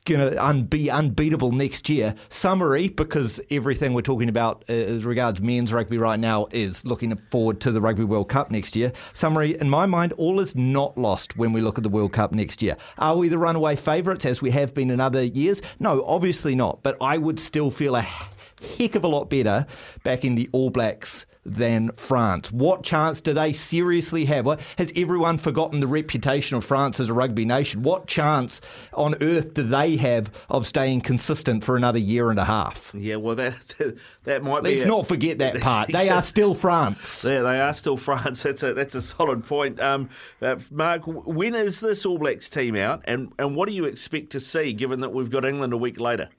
going 0.07 0.31
to 0.31 0.63
be 0.63 0.89
unbeatable 0.89 1.51
next 1.51 1.89
year. 1.89 2.15
Summary, 2.29 2.87
because 2.87 3.39
everything 3.51 3.93
we're 3.93 4.01
talking 4.01 4.29
about 4.29 4.63
uh, 4.69 4.73
as 4.73 5.03
regards 5.03 5.41
men's 5.41 5.73
rugby 5.73 5.97
right 5.97 6.19
now 6.19 6.47
is 6.51 6.85
looking 6.85 7.15
forward 7.29 7.59
to 7.61 7.71
the 7.71 7.81
Rugby 7.81 8.03
World 8.03 8.29
Cup 8.29 8.49
next 8.49 8.75
year. 8.75 8.91
Summary, 9.13 9.57
in 9.59 9.69
my 9.69 9.85
mind, 9.85 10.13
all 10.13 10.39
is 10.39 10.55
not 10.55 10.97
lost 10.97 11.37
when 11.37 11.53
we 11.53 11.61
look 11.61 11.77
at 11.77 11.83
the 11.83 11.89
World 11.89 12.13
Cup 12.13 12.31
next 12.31 12.61
year. 12.61 12.77
Are 12.97 13.17
we 13.17 13.29
the 13.29 13.37
runaway 13.37 13.75
favourites 13.75 14.25
as 14.25 14.41
we 14.41 14.51
have 14.51 14.73
been 14.73 14.89
in 14.89 14.99
other 14.99 15.23
years? 15.23 15.61
No, 15.79 16.03
obviously 16.05 16.55
not. 16.55 16.83
But 16.83 16.97
I 17.01 17.17
would 17.17 17.39
still 17.39 17.69
feel 17.69 17.95
a 17.95 18.01
heck 18.01 18.95
of 18.95 19.03
a 19.03 19.07
lot 19.07 19.29
better 19.29 19.65
back 20.03 20.23
in 20.23 20.35
the 20.35 20.49
All 20.51 20.69
Blacks 20.69 21.25
than 21.47 21.91
France. 21.95 22.51
What 22.51 22.83
chance 22.83 23.21
do 23.21 23.33
they 23.33 23.53
seriously 23.53 24.25
have? 24.25 24.45
Has 24.77 24.91
everyone 24.95 25.37
forgotten 25.37 25.79
the 25.79 25.87
reputation 25.87 26.57
of 26.57 26.65
France 26.65 26.99
as 26.99 27.09
a 27.09 27.13
rugby 27.13 27.45
nation? 27.45 27.83
What 27.83 28.07
chance 28.07 28.61
on 28.93 29.15
earth 29.21 29.53
do 29.53 29.63
they 29.63 29.97
have 29.97 30.31
of 30.49 30.65
staying 30.67 31.01
consistent 31.01 31.63
for 31.63 31.75
another 31.77 31.99
year 31.99 32.29
and 32.29 32.39
a 32.39 32.45
half? 32.45 32.91
Yeah, 32.93 33.15
well, 33.15 33.35
that 33.35 33.75
that 34.23 34.43
might 34.43 34.63
Let's 34.63 34.83
be. 34.83 34.89
not 34.89 35.07
forget 35.07 35.37
that 35.39 35.59
part. 35.61 35.89
They 35.89 36.09
are 36.09 36.21
still 36.21 36.53
France. 36.55 37.25
Yeah, 37.37 37.41
they 37.41 37.59
are 37.59 37.73
still 37.73 37.97
France. 37.97 38.43
That's 38.43 38.63
a 38.63 38.73
that's 38.73 38.95
a 38.95 39.01
solid 39.01 39.43
point. 39.45 39.79
Um, 39.79 40.09
uh, 40.41 40.55
Mark, 40.71 41.03
when 41.05 41.55
is 41.55 41.79
this 41.79 42.05
All 42.05 42.17
Blacks 42.17 42.49
team 42.49 42.75
out, 42.75 43.03
and 43.05 43.31
and 43.37 43.55
what 43.55 43.67
do 43.67 43.75
you 43.75 43.85
expect 43.85 44.31
to 44.31 44.39
see, 44.39 44.73
given 44.73 45.01
that 45.01 45.09
we've 45.09 45.29
got 45.29 45.45
England 45.45 45.73
a 45.73 45.77
week 45.77 45.99
later? 45.99 46.29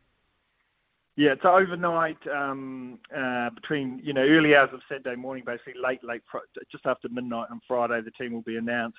Yeah, 1.18 1.32
it's 1.32 1.44
overnight 1.44 2.24
um, 2.32 3.00
uh, 3.12 3.50
between 3.50 4.00
you 4.04 4.12
know 4.12 4.20
early 4.20 4.54
hours 4.54 4.70
of 4.72 4.78
Saturday 4.88 5.16
morning, 5.16 5.42
basically 5.44 5.74
late, 5.82 5.98
late, 6.04 6.22
just 6.70 6.86
after 6.86 7.08
midnight 7.08 7.48
on 7.50 7.60
Friday, 7.66 8.00
the 8.02 8.12
team 8.12 8.32
will 8.32 8.42
be 8.42 8.56
announced. 8.56 8.98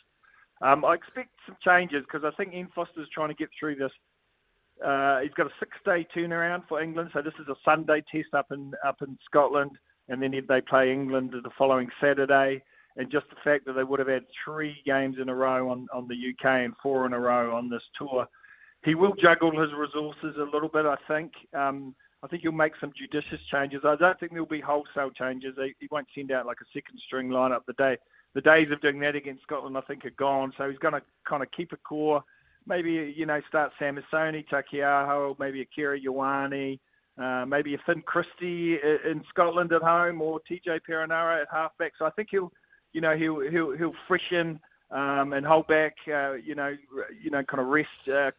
Um, 0.62 0.84
I 0.84 0.96
expect 0.96 1.30
some 1.46 1.56
changes 1.64 2.04
because 2.04 2.30
I 2.30 2.36
think 2.36 2.54
Ian 2.54 2.68
Foster's 2.76 3.08
trying 3.14 3.30
to 3.30 3.36
get 3.36 3.48
through 3.58 3.76
this. 3.76 3.94
Uh, 4.86 5.22
he's 5.22 5.32
got 5.32 5.48
a 5.48 5.52
six-day 5.60 6.08
turnaround 6.14 6.64
for 6.68 6.82
England, 6.82 7.12
so 7.14 7.22
this 7.22 7.36
is 7.40 7.48
a 7.48 7.56
Sunday 7.64 8.04
test 8.12 8.34
up 8.34 8.48
in 8.52 8.74
up 8.86 8.98
in 9.02 9.18
Scotland, 9.24 9.72
and 10.10 10.22
then 10.22 10.34
they 10.46 10.60
play 10.60 10.92
England 10.92 11.32
the 11.32 11.50
following 11.58 11.88
Saturday. 12.02 12.62
And 12.98 13.10
just 13.10 13.28
the 13.30 13.38
fact 13.46 13.66
that 13.66 13.74
they 13.74 13.86
would 13.86 14.00
have 14.00 14.10
had 14.10 14.26
three 14.44 14.76
games 14.86 15.16
in 15.22 15.30
a 15.30 15.36
row 15.36 15.70
on, 15.70 15.88
on 15.94 16.10
the 16.10 16.16
UK 16.16 16.66
and 16.66 16.74
four 16.84 17.06
in 17.06 17.14
a 17.14 17.20
row 17.20 17.56
on 17.56 17.70
this 17.70 17.84
tour, 17.98 18.28
he 18.84 18.94
will 18.94 19.16
juggle 19.16 19.58
his 19.58 19.72
resources 19.72 20.36
a 20.38 20.54
little 20.54 20.68
bit, 20.68 20.86
I 20.86 20.98
think. 21.08 21.32
Um, 21.54 21.96
I 22.22 22.28
think 22.28 22.42
he'll 22.42 22.52
make 22.52 22.74
some 22.82 22.92
judicious 22.98 23.40
changes. 23.52 23.82
I 23.86 23.96
don't 23.96 24.20
think 24.20 24.34
there'll 24.34 24.46
be 24.46 24.60
wholesale 24.60 25.12
changes. 25.12 25.56
He, 25.58 25.74
he 25.80 25.88
won't 25.90 26.08
send 26.14 26.32
out 26.32 26.46
like 26.46 26.58
a 26.62 26.68
second 26.74 27.00
string 27.06 27.30
lineup. 27.30 27.62
The 27.66 27.74
day 27.74 27.98
the 28.36 28.42
days 28.42 28.68
of 28.72 28.82
doing 28.82 29.00
that 29.00 29.16
against 29.16 29.44
Scotland, 29.44 29.78
I 29.78 29.82
think, 29.82 30.06
are 30.06 30.12
gone. 30.12 30.54
So 30.58 30.70
he's 30.70 30.78
going 30.78 30.94
to 30.94 31.02
kind 31.28 31.42
of 31.42 31.50
keep 31.52 31.72
a 31.72 31.78
core. 31.78 32.24
Maybe 32.68 33.14
you 33.16 33.26
know 33.26 33.42
start 33.48 33.72
Samisoni, 33.82 34.46
Taukei'aho, 34.48 35.38
maybe 35.40 35.62
Akira 35.62 36.00
Ioane, 36.00 36.80
uh, 37.18 37.46
maybe 37.46 37.74
a 37.74 37.78
Finn 37.86 38.04
Christie 38.06 38.78
in 39.06 39.24
Scotland 39.30 39.72
at 39.74 39.82
home, 39.82 40.22
or 40.22 40.40
TJ 40.40 40.82
Perenara 40.88 41.42
at 41.42 41.48
halfback. 41.52 41.94
So 41.98 42.06
I 42.06 42.12
think 42.12 42.30
he'll, 42.32 42.52
you 42.94 43.02
know, 43.02 43.18
he'll 43.18 43.40
he'll 43.50 43.76
he'll 43.76 43.96
freshen 44.08 44.60
um, 44.92 45.34
and 45.34 45.46
hold 45.46 45.68
back. 45.68 45.96
Uh, 46.08 46.34
you 46.34 46.54
know, 46.54 46.76
you 47.22 47.32
know, 47.32 47.44
kind 47.44 47.62
of 47.62 47.68
rest 47.68 47.88
uh, 48.08 48.32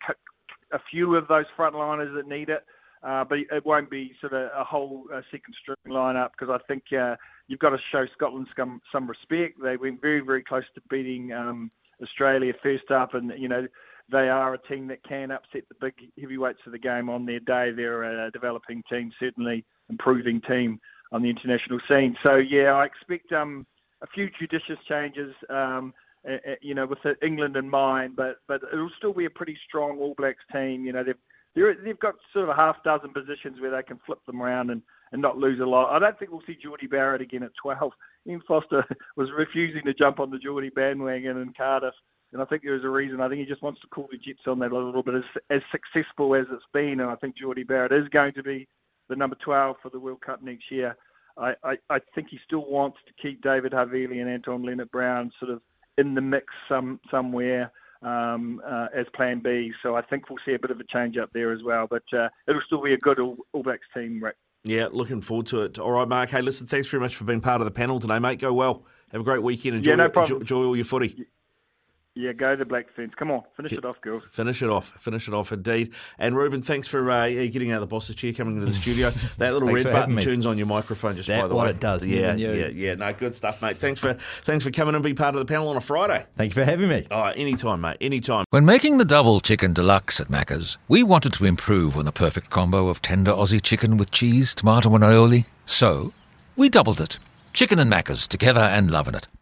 a 0.72 0.78
few 0.90 1.16
of 1.16 1.26
those 1.28 1.46
frontliners 1.58 2.14
that 2.14 2.28
need 2.28 2.50
it. 2.50 2.64
Uh, 3.02 3.24
but 3.24 3.38
it 3.38 3.64
won't 3.64 3.88
be 3.88 4.12
sort 4.20 4.34
of 4.34 4.50
a 4.54 4.62
whole 4.62 5.04
uh, 5.14 5.22
second 5.30 5.54
string 5.62 5.76
lineup 5.88 6.30
because 6.38 6.54
I 6.54 6.62
think 6.68 6.84
uh, 6.92 7.16
you've 7.48 7.58
got 7.58 7.70
to 7.70 7.78
show 7.90 8.04
Scotland 8.12 8.46
some, 8.54 8.82
some 8.92 9.08
respect. 9.08 9.58
They 9.62 9.78
went 9.78 10.02
very, 10.02 10.20
very 10.20 10.42
close 10.42 10.64
to 10.74 10.82
beating 10.90 11.32
um, 11.32 11.70
Australia 12.02 12.52
first 12.62 12.90
up, 12.90 13.14
and 13.14 13.32
you 13.38 13.48
know 13.48 13.66
they 14.12 14.28
are 14.28 14.52
a 14.52 14.58
team 14.58 14.86
that 14.88 15.02
can 15.04 15.30
upset 15.30 15.62
the 15.68 15.76
big 15.80 15.94
heavyweights 16.20 16.60
of 16.66 16.72
the 16.72 16.78
game 16.78 17.08
on 17.08 17.24
their 17.24 17.40
day. 17.40 17.70
They're 17.74 18.26
a 18.26 18.30
developing 18.32 18.82
team, 18.90 19.12
certainly 19.18 19.64
improving 19.88 20.42
team 20.42 20.78
on 21.12 21.22
the 21.22 21.30
international 21.30 21.80
scene. 21.88 22.16
So 22.24 22.36
yeah, 22.36 22.72
I 22.72 22.84
expect 22.84 23.32
um, 23.32 23.66
a 24.02 24.06
few 24.08 24.28
judicious 24.38 24.78
changes. 24.88 25.34
Um, 25.48 25.94
you 26.60 26.74
know, 26.74 26.86
with 26.86 26.98
England 27.22 27.56
in 27.56 27.70
mind, 27.70 28.14
but 28.14 28.40
but 28.46 28.60
it'll 28.70 28.90
still 28.98 29.14
be 29.14 29.24
a 29.24 29.30
pretty 29.30 29.56
strong 29.66 29.98
All 29.98 30.14
Blacks 30.18 30.44
team. 30.52 30.84
You 30.84 30.92
know, 30.92 31.02
they've 31.02 31.14
they've 31.54 31.98
got 31.98 32.14
sort 32.32 32.48
of 32.48 32.56
a 32.56 32.60
half 32.60 32.82
dozen 32.84 33.12
positions 33.12 33.60
where 33.60 33.70
they 33.70 33.82
can 33.82 33.98
flip 34.06 34.24
them 34.26 34.40
around 34.40 34.70
and, 34.70 34.82
and 35.12 35.20
not 35.20 35.36
lose 35.36 35.60
a 35.60 35.64
lot. 35.64 35.94
I 35.94 35.98
don't 35.98 36.18
think 36.18 36.30
we'll 36.30 36.42
see 36.46 36.56
Jordie 36.60 36.86
Barrett 36.86 37.22
again 37.22 37.42
at 37.42 37.50
12. 37.60 37.92
Ian 38.28 38.42
Foster 38.46 38.84
was 39.16 39.28
refusing 39.36 39.82
to 39.84 39.94
jump 39.94 40.20
on 40.20 40.30
the 40.30 40.38
Jordie 40.38 40.70
bandwagon 40.70 41.40
in 41.40 41.52
Cardiff, 41.56 41.94
and 42.32 42.40
I 42.40 42.44
think 42.44 42.62
there 42.62 42.74
was 42.74 42.84
a 42.84 42.88
reason. 42.88 43.20
I 43.20 43.28
think 43.28 43.40
he 43.40 43.46
just 43.46 43.62
wants 43.62 43.80
to 43.80 43.88
cool 43.88 44.08
the 44.10 44.18
jets 44.18 44.46
on 44.46 44.58
that 44.60 44.72
a 44.72 44.78
little 44.78 45.02
bit. 45.02 45.14
As, 45.16 45.22
as 45.50 45.62
successful 45.72 46.34
as 46.34 46.46
it's 46.50 46.62
been, 46.72 47.00
and 47.00 47.10
I 47.10 47.16
think 47.16 47.36
Jordie 47.36 47.64
Barrett 47.64 47.92
is 47.92 48.08
going 48.08 48.34
to 48.34 48.42
be 48.42 48.68
the 49.08 49.16
number 49.16 49.36
12 49.44 49.76
for 49.82 49.90
the 49.90 49.98
World 49.98 50.20
Cup 50.20 50.42
next 50.42 50.70
year. 50.70 50.96
I, 51.36 51.54
I, 51.64 51.76
I 51.88 51.98
think 52.14 52.28
he 52.30 52.38
still 52.44 52.66
wants 52.66 52.98
to 53.06 53.12
keep 53.20 53.42
David 53.42 53.72
Havili 53.72 54.20
and 54.20 54.30
Anton 54.30 54.62
Lienert-Brown 54.62 55.32
sort 55.40 55.50
of 55.50 55.62
in 55.98 56.14
the 56.14 56.20
mix 56.20 56.46
some 56.68 57.00
somewhere 57.10 57.72
um, 58.02 58.60
uh, 58.66 58.86
as 58.94 59.06
Plan 59.14 59.40
B. 59.40 59.72
So 59.82 59.96
I 59.96 60.02
think 60.02 60.28
we'll 60.28 60.38
see 60.44 60.54
a 60.54 60.58
bit 60.58 60.70
of 60.70 60.80
a 60.80 60.84
change 60.84 61.16
up 61.16 61.30
there 61.32 61.52
as 61.52 61.62
well. 61.62 61.86
But 61.88 62.02
uh, 62.12 62.28
it'll 62.46 62.62
still 62.66 62.82
be 62.82 62.94
a 62.94 62.98
good 62.98 63.18
All, 63.18 63.36
All 63.52 63.62
Blacks 63.62 63.86
team, 63.94 64.22
Rick. 64.22 64.36
Yeah, 64.62 64.88
looking 64.92 65.22
forward 65.22 65.46
to 65.48 65.62
it. 65.62 65.78
All 65.78 65.92
right, 65.92 66.06
Mark. 66.06 66.30
Hey, 66.30 66.42
listen, 66.42 66.66
thanks 66.66 66.88
very 66.88 67.00
much 67.00 67.16
for 67.16 67.24
being 67.24 67.40
part 67.40 67.60
of 67.60 67.64
the 67.64 67.70
panel 67.70 67.98
today, 67.98 68.18
mate. 68.18 68.40
Go 68.40 68.52
well. 68.52 68.84
Have 69.12 69.22
a 69.22 69.24
great 69.24 69.42
weekend. 69.42 69.76
Enjoy, 69.76 69.90
yeah, 69.90 69.96
no 69.96 70.04
enjoy, 70.04 70.36
enjoy 70.36 70.64
all 70.64 70.76
your 70.76 70.84
footy. 70.84 71.26
Yeah, 72.16 72.32
go 72.32 72.56
the 72.56 72.64
Black 72.64 72.90
Ferns. 72.92 73.14
Come 73.14 73.30
on, 73.30 73.42
finish 73.56 73.72
it 73.72 73.84
off, 73.84 74.00
girls. 74.00 74.24
Finish 74.32 74.62
it 74.62 74.68
off. 74.68 74.88
Finish 74.98 75.28
it 75.28 75.34
off, 75.34 75.52
indeed. 75.52 75.94
And 76.18 76.36
Ruben, 76.36 76.60
thanks 76.60 76.88
for 76.88 77.08
uh, 77.08 77.28
getting 77.28 77.70
out 77.70 77.76
of 77.76 77.80
the 77.82 77.86
boss's 77.86 78.16
chair, 78.16 78.32
coming 78.32 78.54
into 78.56 78.66
the 78.66 78.72
studio. 78.72 79.12
That 79.38 79.54
little 79.54 79.72
red 79.72 79.84
button 79.84 80.16
turns 80.18 80.44
on 80.44 80.58
your 80.58 80.66
microphone. 80.66 81.12
Just 81.12 81.28
that 81.28 81.42
by 81.42 81.48
the 81.48 81.54
what 81.54 81.64
way, 81.66 81.70
it 81.70 81.80
does. 81.80 82.04
Yeah, 82.06 82.34
yeah, 82.34 82.66
yeah. 82.66 82.94
No, 82.94 83.12
good 83.12 83.34
stuff, 83.34 83.62
mate. 83.62 83.78
Thanks 83.78 84.00
for 84.00 84.14
thanks 84.42 84.64
for 84.64 84.70
coming 84.70 84.94
and 84.94 85.02
being 85.04 85.14
part 85.14 85.34
of 85.34 85.38
the 85.38 85.44
panel 85.44 85.68
on 85.68 85.76
a 85.76 85.80
Friday. 85.80 86.26
Thank 86.36 86.50
you 86.50 86.54
for 86.62 86.64
having 86.64 86.88
me. 86.88 87.06
Oh, 87.10 87.24
anytime, 87.24 87.80
mate. 87.80 87.96
Anytime. 88.00 88.44
When 88.50 88.66
making 88.66 88.98
the 88.98 89.04
double 89.04 89.40
chicken 89.40 89.72
deluxe 89.72 90.20
at 90.20 90.28
Macca's, 90.28 90.78
we 90.88 91.02
wanted 91.02 91.32
to 91.34 91.44
improve 91.44 91.96
on 91.96 92.04
the 92.04 92.12
perfect 92.12 92.50
combo 92.50 92.88
of 92.88 93.00
tender 93.00 93.30
Aussie 93.30 93.62
chicken 93.62 93.96
with 93.96 94.10
cheese, 94.10 94.54
tomato, 94.54 94.94
and 94.94 95.04
aioli. 95.04 95.46
So 95.64 96.12
we 96.56 96.68
doubled 96.68 97.00
it. 97.00 97.18
Chicken 97.52 97.78
and 97.78 97.90
Macca's 97.90 98.26
together 98.26 98.60
and 98.60 98.90
loving 98.90 99.14
it. 99.14 99.28